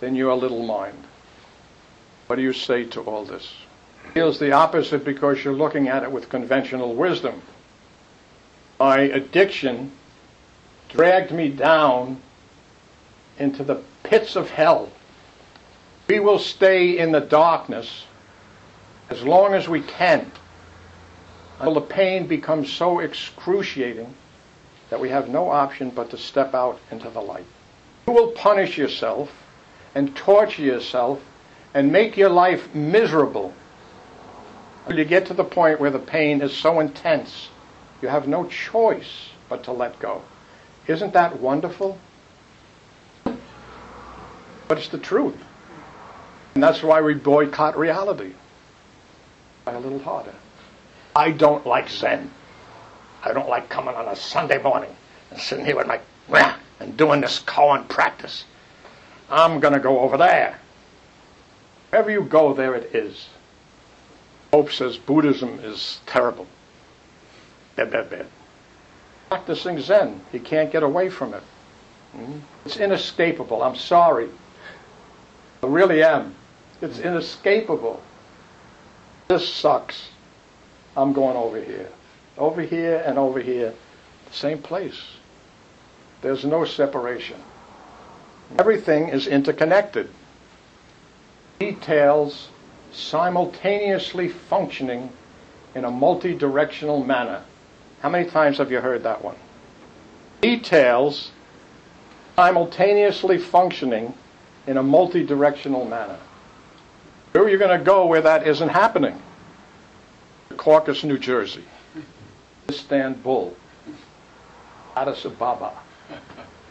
than 0.00 0.14
your 0.14 0.34
little 0.34 0.64
mind. 0.64 1.02
What 2.26 2.36
do 2.36 2.42
you 2.42 2.52
say 2.52 2.84
to 2.84 3.00
all 3.00 3.24
this? 3.24 3.50
It 4.04 4.12
feels 4.12 4.38
the 4.38 4.52
opposite 4.52 5.04
because 5.04 5.42
you're 5.42 5.54
looking 5.54 5.88
at 5.88 6.02
it 6.02 6.12
with 6.12 6.28
conventional 6.28 6.94
wisdom. 6.94 7.42
My 8.80 9.00
addiction 9.00 9.92
dragged 10.88 11.32
me 11.32 11.50
down 11.50 12.22
into 13.38 13.62
the 13.62 13.82
pits 14.04 14.36
of 14.36 14.48
hell. 14.48 14.88
We 16.08 16.18
will 16.18 16.38
stay 16.38 16.96
in 16.96 17.12
the 17.12 17.20
darkness 17.20 18.06
as 19.10 19.22
long 19.22 19.52
as 19.52 19.68
we 19.68 19.82
can 19.82 20.32
until 21.58 21.74
the 21.74 21.82
pain 21.82 22.26
becomes 22.26 22.72
so 22.72 23.00
excruciating 23.00 24.14
that 24.88 24.98
we 24.98 25.10
have 25.10 25.28
no 25.28 25.50
option 25.50 25.90
but 25.90 26.08
to 26.10 26.16
step 26.16 26.54
out 26.54 26.80
into 26.90 27.10
the 27.10 27.20
light. 27.20 27.44
You 28.06 28.14
will 28.14 28.28
punish 28.28 28.78
yourself 28.78 29.30
and 29.94 30.16
torture 30.16 30.62
yourself 30.62 31.20
and 31.74 31.92
make 31.92 32.16
your 32.16 32.30
life 32.30 32.74
miserable 32.74 33.52
until 34.86 34.98
you 34.98 35.04
get 35.04 35.26
to 35.26 35.34
the 35.34 35.44
point 35.44 35.80
where 35.80 35.90
the 35.90 35.98
pain 35.98 36.40
is 36.40 36.56
so 36.56 36.80
intense 36.80 37.50
you 38.02 38.08
have 38.08 38.26
no 38.28 38.46
choice 38.46 39.30
but 39.48 39.64
to 39.64 39.72
let 39.72 39.98
go. 39.98 40.22
Isn't 40.86 41.12
that 41.12 41.40
wonderful? 41.40 41.98
But 43.24 44.78
it's 44.78 44.88
the 44.88 44.98
truth. 44.98 45.36
And 46.54 46.62
that's 46.62 46.82
why 46.82 47.00
we 47.00 47.14
boycott 47.14 47.78
reality. 47.78 48.32
Try 49.64 49.74
a 49.74 49.80
little 49.80 49.98
harder. 49.98 50.34
I 51.14 51.30
don't 51.30 51.66
like 51.66 51.88
Zen. 51.88 52.30
I 53.22 53.32
don't 53.32 53.48
like 53.48 53.68
coming 53.68 53.94
on 53.94 54.08
a 54.08 54.16
Sunday 54.16 54.62
morning 54.62 54.94
and 55.30 55.40
sitting 55.40 55.64
here 55.64 55.76
with 55.76 55.86
my 55.86 56.00
and 56.78 56.96
doing 56.96 57.20
this 57.20 57.40
koan 57.40 57.86
practice. 57.88 58.44
I'm 59.28 59.60
going 59.60 59.74
to 59.74 59.80
go 59.80 60.00
over 60.00 60.16
there. 60.16 60.58
Wherever 61.90 62.10
you 62.10 62.22
go, 62.22 62.54
there 62.54 62.74
it 62.74 62.94
is. 62.94 63.28
Pope 64.50 64.72
says 64.72 64.96
Buddhism 64.96 65.60
is 65.62 66.00
terrible. 66.06 66.46
Bad, 67.80 67.92
bad, 67.92 68.10
bad. 68.10 68.26
Practicing 69.30 69.80
Zen, 69.80 70.20
you 70.34 70.40
can't 70.40 70.70
get 70.70 70.82
away 70.82 71.08
from 71.08 71.32
it. 71.32 71.42
Hmm? 72.12 72.40
It's 72.66 72.76
inescapable. 72.76 73.62
I'm 73.62 73.74
sorry. 73.74 74.28
I 75.62 75.66
really 75.66 76.02
am. 76.02 76.34
It's 76.82 76.98
inescapable. 76.98 78.02
This 79.28 79.50
sucks. 79.50 80.10
I'm 80.94 81.14
going 81.14 81.38
over 81.38 81.58
here. 81.58 81.88
over 82.36 82.60
here 82.60 83.02
and 83.06 83.18
over 83.18 83.40
here, 83.40 83.72
same 84.30 84.58
place. 84.60 85.00
There's 86.20 86.44
no 86.44 86.66
separation. 86.66 87.40
Everything 88.58 89.08
is 89.08 89.26
interconnected. 89.26 90.10
Details 91.58 92.50
simultaneously 92.92 94.28
functioning 94.28 95.08
in 95.74 95.86
a 95.86 95.90
multi-directional 95.90 97.02
manner. 97.02 97.42
How 98.00 98.08
many 98.08 98.28
times 98.28 98.58
have 98.58 98.70
you 98.70 98.80
heard 98.80 99.02
that 99.02 99.22
one? 99.22 99.36
Details 100.40 101.30
simultaneously 102.36 103.38
functioning 103.38 104.14
in 104.66 104.78
a 104.78 104.82
multi-directional 104.82 105.84
manner. 105.84 106.18
Where 107.32 107.44
are 107.44 107.48
you 107.48 107.58
going 107.58 107.78
to 107.78 107.84
go 107.84 108.06
where 108.06 108.22
that 108.22 108.46
isn't 108.46 108.70
happening? 108.70 109.20
Caucus, 110.56 111.04
New 111.04 111.18
Jersey. 111.18 111.64
Istanbul. 112.68 113.54
Addis 114.96 115.24
Ababa. 115.24 115.72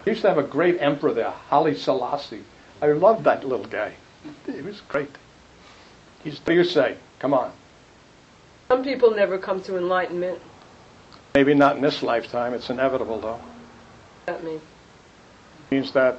Used 0.06 0.22
to 0.22 0.30
have 0.30 0.38
a 0.38 0.44
great 0.44 0.82
emperor 0.82 1.14
there, 1.14 1.32
Haile 1.32 1.76
Selassie. 1.76 2.44
I 2.82 2.88
loved 2.88 3.24
that 3.26 3.46
little 3.46 3.66
guy. 3.66 3.94
He 4.46 4.62
was 4.62 4.82
great. 4.82 5.10
He's, 6.24 6.40
what 6.40 6.48
do 6.48 6.54
you 6.54 6.64
say? 6.64 6.98
Come 7.20 7.34
on. 7.34 7.52
Some 8.68 8.84
people 8.84 9.12
never 9.12 9.38
come 9.38 9.62
to 9.64 9.78
enlightenment. 9.78 10.40
Maybe 11.34 11.54
not 11.54 11.76
in 11.76 11.82
this 11.82 12.02
lifetime. 12.02 12.54
It's 12.54 12.70
inevitable, 12.70 13.20
though. 13.20 13.40
That 14.26 14.44
means 14.44 14.62
means 15.72 15.92
that 15.92 16.18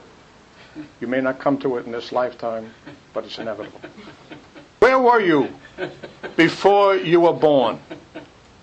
you 1.01 1.07
may 1.07 1.21
not 1.21 1.39
come 1.39 1.59
to 1.59 1.77
it 1.77 1.87
in 1.87 1.93
this 1.93 2.13
lifetime, 2.13 2.73
but 3.13 3.25
it's 3.25 3.39
inevitable. 3.39 3.81
Where 4.79 4.99
were 4.99 5.21
you 5.21 5.53
before 6.37 6.97
you 6.97 7.21
were 7.21 7.33
born? 7.33 7.81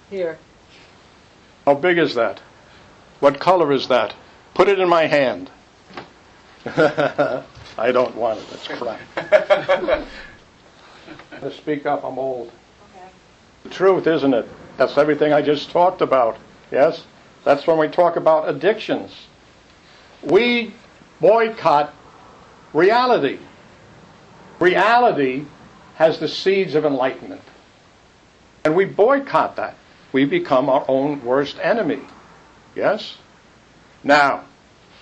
here. 0.10 0.40
How 1.66 1.74
big 1.74 1.98
is 1.98 2.16
that? 2.16 2.42
What 3.20 3.40
color 3.40 3.74
is 3.74 3.90
that? 3.90 4.16
Put 4.54 4.70
it 4.70 4.80
in 4.80 4.88
my 4.88 5.06
hand. 5.06 5.52
I 6.66 7.92
don't 7.92 8.16
want 8.16 8.40
it. 8.40 8.50
That's 8.50 8.68
crap. 8.68 9.00
to 11.42 11.52
speak 11.58 11.86
up, 11.86 12.04
I'm 12.06 12.18
old. 12.18 12.52
The 13.64 13.70
truth, 13.70 14.08
isn't 14.08 14.34
it? 14.34 14.48
That's 14.78 14.98
everything 14.98 15.34
I 15.34 15.42
just 15.42 15.72
talked 15.72 16.02
about. 16.02 16.38
Yes? 16.72 17.06
That's 17.44 17.66
when 17.66 17.78
we 17.78 17.88
talk 17.88 18.16
about 18.16 18.50
addictions. 18.50 19.12
We 20.24 20.74
boycott 21.20 21.94
reality. 22.74 23.40
Reality 24.60 25.46
has 25.96 26.20
the 26.20 26.28
seeds 26.28 26.76
of 26.76 26.86
enlightenment. 26.86 27.42
And 28.64 28.76
we 28.76 28.86
boycott 28.86 29.56
that. 29.56 29.76
We 30.12 30.26
become 30.26 30.70
our 30.70 30.86
own 30.88 31.24
worst 31.24 31.58
enemy. 31.62 32.02
Yes? 32.76 33.18
Now, 34.04 34.46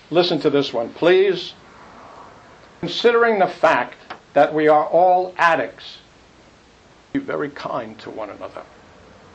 listen 0.09 0.39
to 0.41 0.49
this 0.49 0.71
one, 0.71 0.93
please. 0.93 1.53
Considering 2.79 3.39
the 3.39 3.47
fact 3.47 3.95
that 4.33 4.53
we 4.53 4.67
are 4.67 4.85
all 4.85 5.33
addicts, 5.37 5.97
be 7.13 7.19
very 7.19 7.49
kind 7.49 7.97
to 7.99 8.09
one 8.09 8.29
another. 8.29 8.63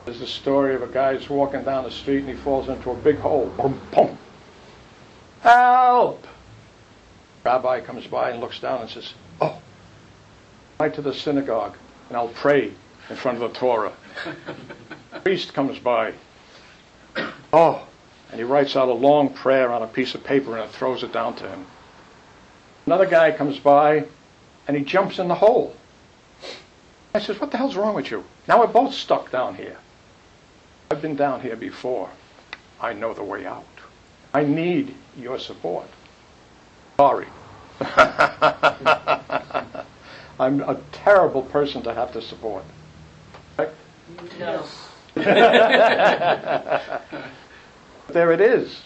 There's 0.05 0.21
a 0.23 0.27
story 0.27 0.75
of 0.75 0.83
a 0.83 0.87
guy 0.87 1.15
who's 1.15 1.29
walking 1.29 1.63
down 1.63 1.85
the 1.85 1.91
street 1.91 2.21
and 2.21 2.29
he 2.29 2.35
falls 2.35 2.69
into 2.69 2.91
a 2.91 2.95
big 2.95 3.19
hole. 3.19 3.53
Boom, 3.57 3.81
boom. 3.93 4.19
Help! 5.41 6.27
Rabbi 7.45 7.81
comes 7.81 8.07
by 8.07 8.31
and 8.31 8.41
looks 8.41 8.61
down 8.61 8.81
and 8.81 8.91
says, 8.91 9.15
Oh, 9.41 9.61
right 10.79 10.93
to 10.95 11.03
the 11.03 11.15
synagogue 11.15 11.77
and 12.09 12.17
I'll 12.17 12.29
pray 12.29 12.73
in 13.09 13.17
front 13.17 13.43
of 13.43 13.53
the 13.53 13.59
Torah. 13.59 13.93
Priest 15.25 15.55
comes 15.55 15.79
by. 15.79 16.15
Oh, 17.53 17.87
and 18.31 18.39
he 18.39 18.45
writes 18.45 18.77
out 18.77 18.89
a 18.89 18.93
long 18.93 19.31
prayer 19.31 19.73
on 19.73 19.83
a 19.83 19.87
piece 19.87 20.15
of 20.15 20.25
paper 20.25 20.57
and 20.57 20.71
throws 20.71 21.03
it 21.03 21.13
down 21.13 21.35
to 21.37 21.49
him. 21.49 21.67
Another 22.87 23.07
guy 23.07 23.33
comes 23.33 23.59
by 23.59 24.05
and 24.67 24.77
he 24.77 24.85
jumps 24.85 25.19
in 25.19 25.29
the 25.29 25.35
hole. 25.35 25.75
I 27.15 27.19
says, 27.19 27.41
What 27.41 27.51
the 27.51 27.59
hell's 27.59 27.77
wrong 27.77 27.95
with 27.95 28.11
you? 28.11 28.25
Now 28.49 28.61
we're 28.61 28.67
both 28.67 28.95
stuck 28.95 29.31
down 29.31 29.57
here. 29.57 29.77
I've 30.93 31.01
been 31.01 31.15
down 31.15 31.41
here 31.41 31.55
before. 31.55 32.11
I 32.81 32.95
know 32.95 33.15
the 33.15 33.23
way 33.23 33.47
out. 33.47 33.65
I 34.35 34.43
need 34.43 34.97
your 35.17 35.39
support. 35.39 35.87
Sorry. 36.97 37.29
I'm 40.41 40.63
a 40.63 40.81
terrible 40.91 41.43
person 41.43 41.83
to 41.83 41.95
have 41.95 42.13
to 42.15 42.21
support. 42.21 42.65
Right? 43.57 43.69
No. 44.41 44.65
there 45.15 45.63
it 48.33 48.41
is. 48.41 48.83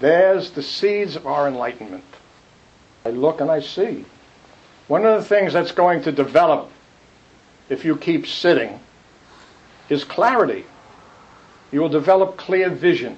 There's 0.00 0.50
the 0.50 0.62
seeds 0.62 1.16
of 1.16 1.26
our 1.26 1.48
enlightenment. 1.48 2.04
I 3.06 3.10
look 3.10 3.40
and 3.40 3.50
I 3.50 3.60
see. 3.60 4.04
One 4.88 5.06
of 5.06 5.22
the 5.22 5.26
things 5.26 5.54
that's 5.54 5.72
going 5.72 6.02
to 6.02 6.12
develop 6.12 6.70
if 7.70 7.82
you 7.86 7.96
keep 7.96 8.26
sitting 8.26 8.78
is 9.88 10.04
clarity. 10.04 10.66
You 11.70 11.80
will 11.80 11.88
develop 11.88 12.36
clear 12.36 12.70
vision, 12.70 13.16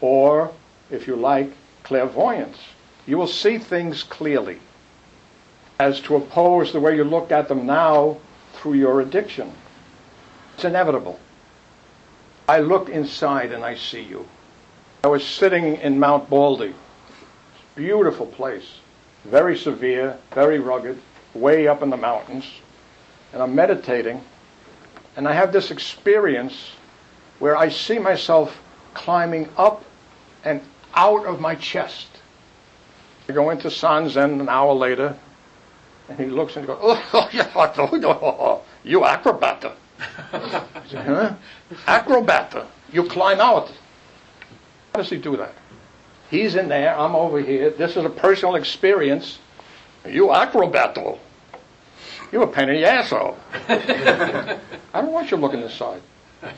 or, 0.00 0.52
if 0.90 1.06
you 1.06 1.16
like, 1.16 1.52
clairvoyance. 1.84 2.58
You 3.06 3.16
will 3.16 3.26
see 3.28 3.58
things 3.58 4.02
clearly, 4.02 4.58
as 5.78 6.00
to 6.02 6.16
oppose 6.16 6.72
the 6.72 6.80
way 6.80 6.96
you 6.96 7.04
look 7.04 7.30
at 7.30 7.48
them 7.48 7.66
now 7.66 8.18
through 8.54 8.74
your 8.74 9.00
addiction. 9.00 9.52
It's 10.54 10.64
inevitable. 10.64 11.20
I 12.48 12.60
look 12.60 12.88
inside 12.88 13.52
and 13.52 13.64
I 13.64 13.76
see 13.76 14.02
you. 14.02 14.26
I 15.04 15.08
was 15.08 15.24
sitting 15.24 15.76
in 15.76 16.00
Mount 16.00 16.28
Baldy, 16.28 16.74
beautiful 17.76 18.26
place, 18.26 18.78
very 19.24 19.56
severe, 19.56 20.18
very 20.32 20.58
rugged, 20.58 20.98
way 21.34 21.68
up 21.68 21.82
in 21.82 21.90
the 21.90 21.96
mountains, 21.96 22.44
and 23.32 23.40
I'm 23.40 23.54
meditating, 23.54 24.20
and 25.16 25.28
I 25.28 25.32
have 25.32 25.52
this 25.52 25.70
experience 25.70 26.72
where 27.38 27.56
I 27.56 27.68
see 27.68 27.98
myself 27.98 28.58
climbing 28.94 29.48
up 29.56 29.84
and 30.44 30.60
out 30.94 31.26
of 31.26 31.40
my 31.40 31.54
chest. 31.54 32.08
I 33.28 33.32
go 33.32 33.50
into 33.50 33.68
Sanzen 33.68 34.40
an 34.40 34.48
hour 34.48 34.72
later, 34.72 35.16
and 36.08 36.18
he 36.18 36.26
looks 36.26 36.56
and 36.56 36.66
goes, 36.66 36.78
oh, 36.80 37.30
you 38.84 39.04
acrobat. 39.04 39.76
I 40.32 40.62
said, 40.88 41.06
huh? 41.06 41.34
Acrobat. 41.86 42.66
You 42.92 43.04
climb 43.04 43.40
out. 43.40 43.68
How 44.92 45.00
does 45.00 45.10
he 45.10 45.18
do 45.18 45.36
that? 45.36 45.52
He's 46.30 46.56
in 46.56 46.68
there, 46.68 46.96
I'm 46.98 47.14
over 47.14 47.40
here. 47.40 47.70
This 47.70 47.96
is 47.96 48.04
a 48.04 48.10
personal 48.10 48.54
experience. 48.54 49.38
You 50.06 50.32
acrobat. 50.32 50.96
You're 52.32 52.42
a 52.42 52.46
pain 52.46 52.68
in 52.68 52.76
the 52.76 52.86
asshole. 52.86 53.36
I 53.68 54.58
don't 54.94 55.12
want 55.12 55.30
you 55.30 55.36
looking 55.36 55.62
inside. 55.62 56.02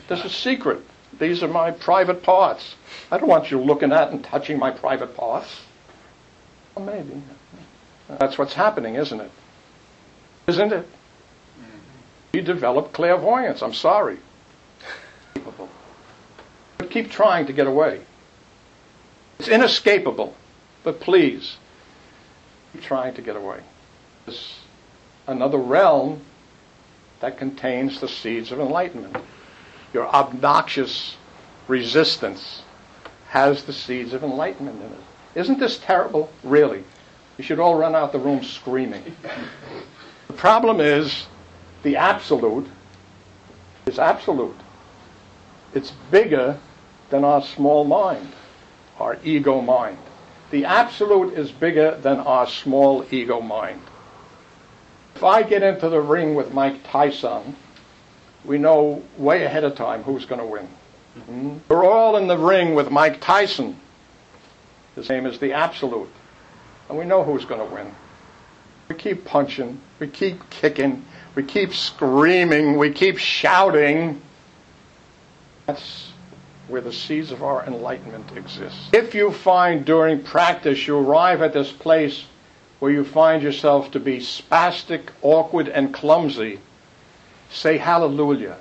This 0.07 0.23
is 0.25 0.31
secret. 0.31 0.81
These 1.19 1.43
are 1.43 1.47
my 1.47 1.71
private 1.71 2.23
parts. 2.23 2.75
I 3.11 3.17
don't 3.17 3.27
want 3.27 3.51
you 3.51 3.59
looking 3.59 3.91
at 3.91 4.11
and 4.11 4.23
touching 4.23 4.57
my 4.57 4.71
private 4.71 5.15
parts. 5.15 5.61
Well, 6.75 6.85
maybe. 6.85 7.21
That's 8.07 8.37
what's 8.37 8.53
happening, 8.53 8.95
isn't 8.95 9.19
it? 9.19 9.31
Isn't 10.47 10.73
it? 10.73 10.85
Mm-hmm. 10.85 12.37
You 12.37 12.41
develop 12.41 12.93
clairvoyance. 12.93 13.61
I'm 13.61 13.73
sorry. 13.73 14.17
But 15.33 16.89
keep 16.89 17.11
trying 17.11 17.47
to 17.47 17.53
get 17.53 17.67
away. 17.67 18.01
It's 19.39 19.47
inescapable. 19.47 20.35
But 20.83 20.99
please, 20.99 21.57
keep 22.73 22.83
trying 22.83 23.13
to 23.15 23.21
get 23.21 23.35
away. 23.35 23.61
There's 24.25 24.59
another 25.27 25.57
realm 25.57 26.21
that 27.19 27.37
contains 27.37 28.01
the 28.01 28.07
seeds 28.07 28.51
of 28.51 28.59
enlightenment. 28.59 29.17
Your 29.93 30.07
obnoxious 30.07 31.17
resistance 31.67 32.63
has 33.29 33.63
the 33.63 33.73
seeds 33.73 34.13
of 34.13 34.23
enlightenment 34.23 34.81
in 34.81 34.91
it. 34.91 34.99
Isn't 35.35 35.59
this 35.59 35.77
terrible? 35.77 36.31
Really. 36.43 36.83
You 37.37 37.43
should 37.43 37.59
all 37.59 37.75
run 37.75 37.95
out 37.95 38.11
the 38.11 38.19
room 38.19 38.43
screaming. 38.43 39.15
The 40.27 40.33
problem 40.33 40.79
is 40.79 41.27
the 41.83 41.95
absolute 41.95 42.67
is 43.85 43.99
absolute. 43.99 44.55
It's 45.73 45.91
bigger 46.11 46.57
than 47.09 47.23
our 47.23 47.41
small 47.41 47.83
mind, 47.83 48.31
our 48.99 49.17
ego 49.23 49.61
mind. 49.61 49.97
The 50.51 50.65
absolute 50.65 51.33
is 51.33 51.51
bigger 51.51 51.97
than 52.01 52.19
our 52.19 52.47
small 52.47 53.05
ego 53.11 53.39
mind. 53.39 53.81
If 55.15 55.23
I 55.23 55.43
get 55.43 55.63
into 55.63 55.89
the 55.89 56.01
ring 56.01 56.35
with 56.35 56.53
Mike 56.53 56.83
Tyson, 56.83 57.55
we 58.45 58.57
know 58.57 59.03
way 59.17 59.43
ahead 59.43 59.63
of 59.63 59.75
time 59.75 60.03
who's 60.03 60.25
going 60.25 60.41
to 60.41 60.47
win. 60.47 60.67
Mm-hmm. 61.17 61.57
We're 61.67 61.85
all 61.85 62.17
in 62.17 62.27
the 62.27 62.37
ring 62.37 62.73
with 62.75 62.89
Mike 62.89 63.21
Tyson. 63.21 63.79
His 64.95 65.09
name 65.09 65.25
is 65.25 65.39
the 65.39 65.53
Absolute. 65.53 66.09
And 66.89 66.97
we 66.97 67.05
know 67.05 67.23
who's 67.23 67.45
going 67.45 67.65
to 67.65 67.73
win. 67.73 67.93
We 68.89 68.95
keep 68.95 69.23
punching, 69.23 69.79
we 69.99 70.07
keep 70.07 70.49
kicking, 70.49 71.05
we 71.33 71.43
keep 71.43 71.73
screaming, 71.73 72.77
we 72.77 72.91
keep 72.91 73.17
shouting. 73.17 74.21
That's 75.65 76.11
where 76.67 76.81
the 76.81 76.91
seeds 76.91 77.31
of 77.31 77.41
our 77.41 77.65
enlightenment 77.65 78.35
exist. 78.35 78.93
If 78.93 79.15
you 79.15 79.31
find 79.31 79.85
during 79.85 80.23
practice 80.23 80.87
you 80.87 80.97
arrive 80.97 81.41
at 81.41 81.53
this 81.53 81.71
place 81.71 82.25
where 82.79 82.91
you 82.91 83.05
find 83.05 83.43
yourself 83.43 83.91
to 83.91 83.99
be 83.99 84.17
spastic, 84.17 85.03
awkward, 85.21 85.69
and 85.69 85.93
clumsy, 85.93 86.59
say 87.51 87.77
hallelujah. 87.77 88.57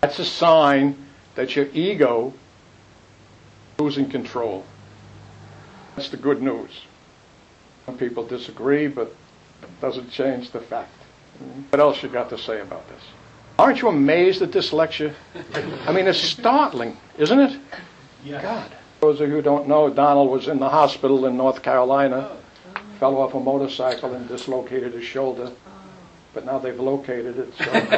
That's 0.00 0.18
a 0.18 0.24
sign 0.24 0.96
that 1.34 1.54
your 1.56 1.66
ego 1.72 2.28
is 2.28 3.80
losing 3.80 4.08
control. 4.08 4.64
That's 5.96 6.08
the 6.08 6.16
good 6.16 6.42
news. 6.42 6.70
Some 7.86 7.98
people 7.98 8.26
disagree, 8.26 8.88
but 8.88 9.14
it 9.62 9.80
doesn't 9.80 10.10
change 10.10 10.50
the 10.50 10.60
fact. 10.60 10.92
What 11.70 11.80
else 11.80 12.02
you 12.02 12.08
got 12.08 12.30
to 12.30 12.38
say 12.38 12.60
about 12.60 12.88
this? 12.88 13.02
Aren't 13.58 13.82
you 13.82 13.88
amazed 13.88 14.42
at 14.42 14.52
this 14.52 14.72
lecture? 14.72 15.14
I 15.86 15.92
mean, 15.92 16.06
it's 16.06 16.18
startling, 16.18 16.96
isn't 17.18 17.38
it? 17.38 17.58
Yes. 18.24 18.42
God. 18.42 18.72
Those 19.00 19.20
of 19.20 19.28
you 19.28 19.36
who 19.36 19.42
don't 19.42 19.66
know, 19.66 19.88
Donald 19.88 20.30
was 20.30 20.48
in 20.48 20.58
the 20.58 20.68
hospital 20.68 21.26
in 21.26 21.36
North 21.36 21.62
Carolina, 21.62 22.30
oh. 22.30 22.80
fell 22.98 23.16
off 23.16 23.34
a 23.34 23.40
motorcycle 23.40 24.14
and 24.14 24.28
dislocated 24.28 24.92
his 24.92 25.04
shoulder. 25.04 25.50
But 26.32 26.44
now 26.44 26.58
they've 26.58 26.78
located 26.78 27.38
it, 27.38 27.52
so 27.58 27.64
he's 27.72 27.90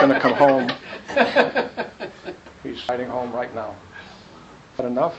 going 0.00 0.08
to 0.08 0.20
come 0.20 0.34
home. 0.34 0.70
He's 2.62 2.86
riding 2.88 3.08
home 3.08 3.32
right 3.32 3.54
now. 3.54 3.74
But 4.76 4.86
enough? 4.86 5.16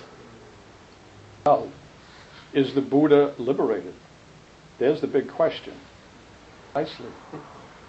Well, 1.46 1.72
is 2.54 2.76
the 2.76 2.82
Buddha 2.82 3.34
liberated? 3.40 3.96
There's 4.78 5.02
the 5.02 5.08
big 5.08 5.28
question. 5.28 5.74
Nicely. 6.76 7.08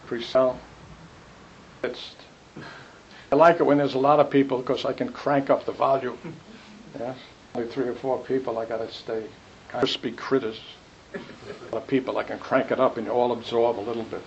Presell. 0.07 0.57
It's, 1.83 2.17
I 3.31 3.37
like 3.37 3.61
it 3.61 3.65
when 3.65 3.79
there's 3.79 3.95
a 3.95 3.99
lot 3.99 4.21
of 4.21 4.31
people 4.31 4.59
because 4.59 4.85
I 4.85 4.93
can 4.93 5.13
crank 5.13 5.51
up 5.51 5.67
the 5.67 5.73
volume. 5.73 6.19
Yes? 6.99 7.17
Only 7.55 7.69
three 7.69 7.89
or 7.89 7.95
four 7.95 8.19
people, 8.19 8.59
I 8.59 8.67
got 8.67 8.87
to 8.87 8.93
stay 8.93 9.25
crispy 9.71 10.13
critters. 10.13 10.61
Of 11.72 11.87
people, 11.87 12.18
I 12.18 12.25
can 12.25 12.38
crank 12.38 12.70
it 12.70 12.81
up 12.81 12.96
and 12.96 13.07
you 13.07 13.12
all 13.12 13.33
absorb 13.33 13.79
a 13.79 13.81
little 13.81 14.05
bit. 14.05 14.22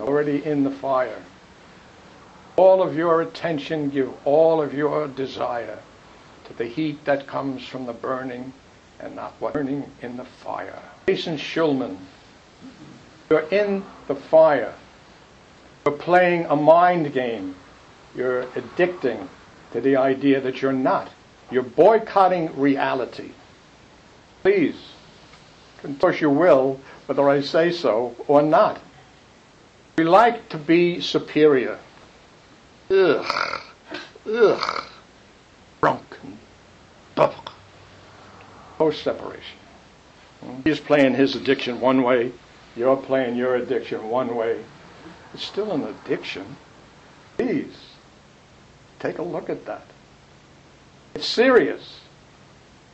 Already 0.00 0.44
in 0.44 0.64
the 0.64 0.70
fire. 0.70 1.22
All 2.56 2.82
of 2.82 2.96
your 2.96 3.22
attention, 3.22 3.90
give 3.90 4.12
all 4.26 4.62
of 4.62 4.74
your 4.74 5.08
desire 5.08 5.78
to 6.44 6.54
the 6.54 6.66
heat 6.66 7.04
that 7.04 7.26
comes 7.26 7.66
from 7.66 7.86
the 7.86 7.92
burning 7.92 8.52
and 9.00 9.16
not 9.16 9.32
what 9.38 9.54
burning 9.54 9.90
in 10.00 10.16
the 10.16 10.24
fire. 10.24 10.78
Jason 11.06 11.36
Schulman, 11.36 11.98
you're 13.28 13.48
in 13.48 13.84
the 14.08 14.14
fire. 14.14 14.74
You're 15.84 15.96
playing 15.96 16.46
a 16.46 16.56
mind 16.56 17.12
game. 17.12 17.54
You're 18.14 18.44
addicting 18.46 19.28
to 19.72 19.80
the 19.80 19.96
idea 19.96 20.40
that 20.40 20.62
you're 20.62 20.72
not. 20.72 21.10
You're 21.50 21.62
boycotting 21.62 22.58
reality. 22.58 23.32
Please, 24.42 24.76
of 25.84 25.98
course 25.98 26.20
you 26.20 26.30
will, 26.30 26.80
whether 27.06 27.28
I 27.28 27.40
say 27.40 27.72
so 27.72 28.14
or 28.28 28.42
not. 28.42 28.80
We 29.96 30.04
like 30.04 30.48
to 30.50 30.58
be 30.58 31.00
superior. 31.00 31.78
Ugh. 32.90 33.60
Ugh. 34.26 34.84
Drunken. 35.80 36.38
Ugh. 37.16 37.50
Post 38.78 39.02
separation. 39.02 39.58
He's 40.64 40.80
playing 40.80 41.14
his 41.14 41.36
addiction 41.36 41.80
one 41.80 42.02
way, 42.02 42.32
you're 42.76 42.96
playing 42.96 43.36
your 43.36 43.56
addiction 43.56 44.08
one 44.08 44.34
way. 44.34 44.64
It's 45.34 45.44
still 45.44 45.72
an 45.72 45.84
addiction. 45.84 46.56
Please, 47.36 47.76
take 48.98 49.18
a 49.18 49.22
look 49.22 49.50
at 49.50 49.66
that. 49.66 49.86
It's 51.14 51.26
serious. 51.26 52.01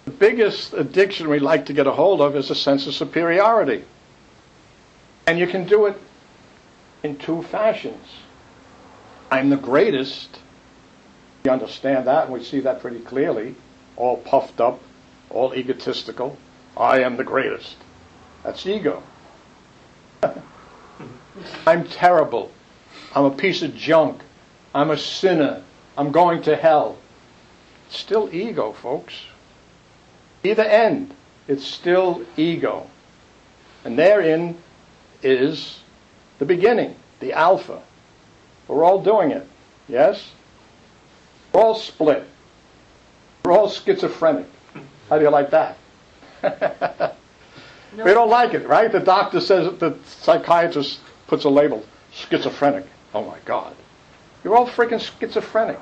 The 0.09 0.14
biggest 0.14 0.73
addiction 0.73 1.29
we 1.29 1.38
like 1.38 1.66
to 1.66 1.75
get 1.75 1.87
a 1.87 1.92
hold 1.92 2.23
of 2.23 2.35
is 2.35 2.51
a 2.51 2.55
sense 2.55 2.87
of 2.87 2.94
superiority. 2.94 3.85
And 5.27 5.38
you 5.38 5.47
can 5.47 5.66
do 5.66 5.85
it 5.85 6.01
in 7.03 7.18
two 7.18 7.42
fashions. 7.42 8.09
I'm 9.31 9.51
the 9.51 9.59
greatest. 9.59 10.38
We 11.44 11.51
understand 11.51 12.07
that, 12.07 12.25
and 12.25 12.33
we 12.33 12.42
see 12.42 12.61
that 12.61 12.81
pretty 12.81 13.01
clearly. 13.01 13.55
All 13.97 14.16
puffed 14.16 14.62
up, 14.62 14.81
all 15.29 15.55
egotistical. 15.55 16.38
I 16.75 17.01
am 17.01 17.18
the 17.18 17.25
greatest. 17.25 17.77
That's 18.44 18.64
ego. 18.64 19.03
I'm 21.66 21.85
terrible. 21.87 22.51
I'm 23.14 23.27
a 23.27 23.31
piece 23.31 23.61
of 23.61 23.77
junk. 23.77 24.23
I'm 24.75 24.88
a 24.88 24.97
sinner. 24.97 25.62
I'm 25.99 26.12
going 26.12 26.40
to 26.44 26.57
hell. 26.57 26.97
It's 27.88 27.99
still 27.99 28.35
ego, 28.35 28.73
folks. 28.73 29.12
Either 30.48 30.62
end, 30.62 31.14
it's 31.46 31.64
still 31.64 32.24
ego. 32.38 32.88
And 33.84 33.98
therein 33.98 34.56
is 35.22 35.80
the 36.38 36.46
beginning, 36.46 36.96
the 37.20 37.34
alpha. 37.34 37.82
We're 38.66 38.82
all 38.82 39.02
doing 39.02 39.30
it, 39.30 39.46
yes? 39.88 40.32
We're 41.52 41.61
all 41.61 41.74
split. 41.74 42.24
We're 43.44 43.52
all 43.52 43.68
schizophrenic. 43.68 44.46
How 45.11 45.18
do 45.18 45.24
you 45.24 45.30
like 45.30 45.50
that? 45.50 45.76
We 47.96 48.12
don't 48.12 48.28
like 48.28 48.52
it, 48.52 48.68
right? 48.68 48.92
The 48.92 49.00
doctor 49.00 49.40
says, 49.40 49.76
the 49.78 49.96
psychiatrist 50.04 51.00
puts 51.26 51.44
a 51.44 51.48
label, 51.48 51.82
schizophrenic. 52.12 52.84
Oh 53.14 53.24
my 53.24 53.38
God. 53.46 53.74
You're 54.44 54.54
all 54.54 54.68
freaking 54.68 55.00
schizophrenic. 55.00 55.80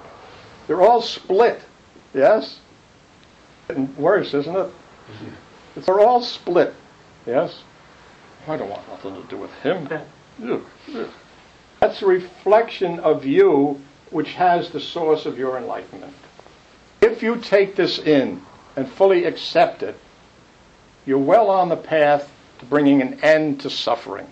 You're 0.68 0.82
all 0.82 1.02
split, 1.02 1.60
yes? 2.14 2.60
Getting 3.68 3.94
worse, 3.96 4.34
isn't 4.34 4.56
it? 4.56 4.68
Mm-hmm. 4.68 5.80
They're 5.80 6.00
all 6.00 6.22
split, 6.22 6.74
yes? 7.26 7.62
I 8.48 8.56
don't 8.56 8.70
want 8.70 8.88
nothing 8.88 9.20
to 9.20 9.28
do 9.28 9.36
with 9.36 9.52
him. 9.54 9.88
That's 11.80 12.02
a 12.02 12.06
reflection 12.06 13.00
of 13.00 13.24
you 13.24 13.80
which 14.10 14.32
has 14.34 14.70
the 14.70 14.80
source 14.80 15.26
of 15.26 15.38
your 15.38 15.58
enlightenment. 15.58 16.14
If 17.00 17.22
you 17.22 17.36
take 17.36 17.76
this 17.76 17.98
in 17.98 18.40
and 18.76 18.88
fully 18.88 19.24
accept 19.24 19.82
it, 19.82 19.98
you're 21.04 21.18
well 21.18 21.50
on 21.50 21.68
the 21.68 21.76
path 21.76 22.32
to 22.60 22.64
bringing 22.64 23.02
an 23.02 23.20
end 23.22 23.60
to 23.60 23.70
suffering. 23.70 24.26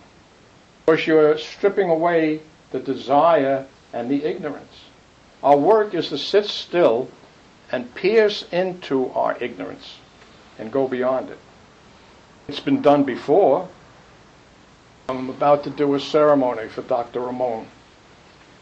Because 0.86 1.06
you're 1.06 1.38
stripping 1.38 1.90
away 1.90 2.40
the 2.70 2.80
desire 2.80 3.66
and 3.92 4.10
the 4.10 4.24
ignorance. 4.24 4.80
Our 5.42 5.56
work 5.56 5.94
is 5.94 6.08
to 6.08 6.18
sit 6.18 6.46
still 6.46 7.08
and 7.74 7.92
pierce 7.92 8.44
into 8.52 9.10
our 9.14 9.36
ignorance 9.42 9.98
and 10.60 10.70
go 10.70 10.86
beyond 10.86 11.28
it. 11.28 11.38
It's 12.46 12.60
been 12.60 12.80
done 12.80 13.02
before. 13.02 13.68
I'm 15.08 15.28
about 15.28 15.64
to 15.64 15.70
do 15.70 15.94
a 15.94 16.00
ceremony 16.00 16.68
for 16.68 16.82
Dr. 16.82 17.18
Ramon. 17.18 17.66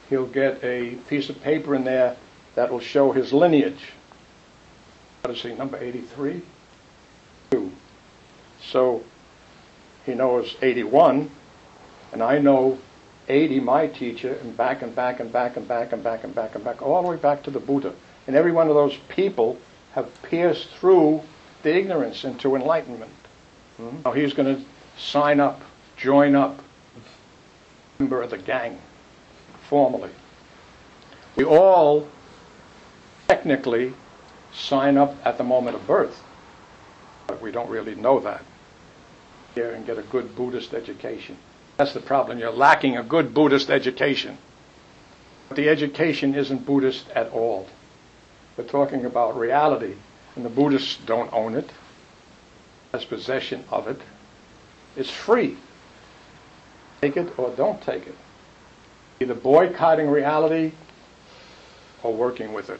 He'll 0.08 0.26
get 0.26 0.64
a 0.64 0.94
piece 1.10 1.28
of 1.28 1.42
paper 1.42 1.74
in 1.74 1.84
there 1.84 2.16
that 2.54 2.72
will 2.72 2.80
show 2.80 3.12
his 3.12 3.34
lineage. 3.34 3.92
What 5.20 5.34
is 5.36 5.42
he, 5.42 5.52
number 5.52 5.76
83? 5.76 6.40
Two. 7.50 7.70
So 8.62 9.04
he 10.06 10.14
knows 10.14 10.56
81, 10.62 11.30
and 12.12 12.22
I 12.22 12.38
know 12.38 12.78
80, 13.28 13.60
my 13.60 13.88
teacher, 13.88 14.38
and 14.40 14.56
back 14.56 14.80
and 14.80 14.96
back 14.96 15.20
and 15.20 15.30
back 15.30 15.58
and 15.58 15.68
back 15.68 15.92
and 15.92 16.02
back 16.02 16.24
and 16.24 16.34
back 16.34 16.54
and 16.54 16.64
back, 16.64 16.80
all 16.80 17.02
the 17.02 17.08
way 17.08 17.16
back 17.16 17.42
to 17.42 17.50
the 17.50 17.60
Buddha. 17.60 17.92
And 18.26 18.36
every 18.36 18.52
one 18.52 18.68
of 18.68 18.74
those 18.74 18.96
people 19.08 19.58
have 19.92 20.10
pierced 20.22 20.68
through 20.70 21.22
the 21.62 21.74
ignorance 21.74 22.24
into 22.24 22.56
enlightenment. 22.56 23.12
Hmm? 23.76 24.02
Now 24.04 24.12
he's 24.12 24.32
going 24.32 24.56
to 24.56 24.64
sign 24.96 25.40
up, 25.40 25.60
join 25.96 26.34
up, 26.34 26.62
member 27.98 28.22
of 28.22 28.30
the 28.30 28.38
gang, 28.38 28.78
formally. 29.68 30.10
We 31.36 31.44
all 31.44 32.08
technically 33.28 33.94
sign 34.52 34.96
up 34.96 35.14
at 35.24 35.38
the 35.38 35.44
moment 35.44 35.76
of 35.76 35.86
birth, 35.86 36.22
but 37.26 37.40
we 37.40 37.50
don't 37.50 37.70
really 37.70 37.94
know 37.94 38.20
that. 38.20 38.44
Here 39.54 39.72
and 39.72 39.86
get 39.86 39.98
a 39.98 40.02
good 40.02 40.34
Buddhist 40.34 40.74
education. 40.74 41.36
That's 41.76 41.92
the 41.92 42.00
problem. 42.00 42.38
You're 42.38 42.52
lacking 42.52 42.96
a 42.96 43.02
good 43.02 43.34
Buddhist 43.34 43.70
education. 43.70 44.38
But 45.48 45.56
the 45.56 45.68
education 45.68 46.34
isn't 46.34 46.64
Buddhist 46.64 47.08
at 47.10 47.30
all. 47.30 47.66
We're 48.62 48.68
talking 48.68 49.06
about 49.06 49.36
reality, 49.36 49.96
and 50.36 50.44
the 50.44 50.48
Buddhists 50.48 50.96
don't 51.04 51.32
own 51.32 51.56
it, 51.56 51.68
has 52.92 53.04
possession 53.04 53.64
of 53.70 53.88
it. 53.88 54.00
It's 54.96 55.10
free. 55.10 55.56
Take 57.00 57.16
it 57.16 57.36
or 57.40 57.50
don't 57.56 57.82
take 57.82 58.06
it. 58.06 58.14
Either 59.18 59.34
boycotting 59.34 60.08
reality 60.08 60.70
or 62.04 62.14
working 62.14 62.52
with 62.52 62.70
it. 62.70 62.78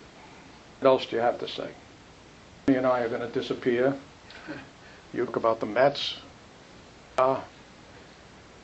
What 0.78 0.88
else 0.88 1.06
do 1.06 1.16
you 1.16 1.22
have 1.22 1.40
to 1.40 1.48
say? 1.48 1.72
Me 2.68 2.76
and 2.76 2.86
I 2.86 3.00
are 3.00 3.08
going 3.08 3.22
to 3.22 3.40
disappear. 3.40 3.96
You 5.12 5.26
talk 5.26 5.36
about 5.36 5.60
the 5.60 5.66
Mets. 5.66 6.16
Uh, 7.18 7.40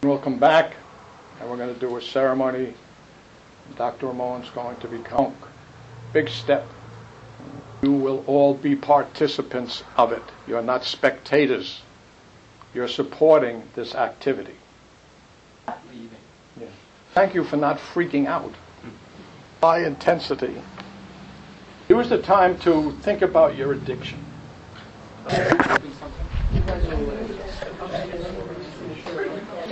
we'll 0.02 0.18
come 0.18 0.38
back 0.38 0.76
and 1.40 1.50
we're 1.50 1.58
going 1.58 1.74
to 1.74 1.78
do 1.78 1.94
a 1.98 2.00
ceremony 2.00 2.72
Dr. 3.76 4.06
Ramon's 4.06 4.48
going 4.48 4.76
to 4.76 4.88
be 4.88 4.96
become 4.96 5.34
big 6.14 6.30
step. 6.30 6.66
You 7.82 7.92
will 7.92 8.24
all 8.26 8.54
be 8.54 8.74
participants 8.74 9.84
of 9.96 10.12
it. 10.12 10.22
You're 10.46 10.62
not 10.62 10.84
spectators. 10.84 11.80
You're 12.74 12.88
supporting 12.88 13.62
this 13.74 13.94
activity. 13.94 14.54
Yeah. 15.66 16.66
Thank 17.14 17.34
you 17.34 17.44
for 17.44 17.56
not 17.56 17.78
freaking 17.78 18.26
out. 18.26 18.50
Mm-hmm. 18.50 18.88
High 19.60 19.86
intensity. 19.86 20.60
Use 21.88 22.08
the 22.08 22.20
time 22.20 22.58
to 22.60 22.92
think 23.02 23.22
about 23.22 23.56
your 23.56 23.72
addiction. 23.72 24.24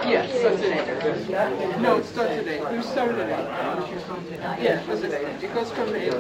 Yes, 0.05 0.39
starts 0.39 0.63
at 0.63 0.89
eight. 0.89 1.81
No, 1.81 1.97
it's 1.97 2.15
not 2.15 2.29
today. 2.29 2.61
eight. 2.65 2.73
You 2.75 2.83
started 2.83 3.19
at. 3.19 4.63
Yeah, 4.63 4.81
it 4.81 4.89
was 4.89 5.03
at 5.03 5.13
eight. 5.13 5.43
It 5.43 5.55
goes 5.55 5.71
from 5.73 5.95
eight. 5.95 6.13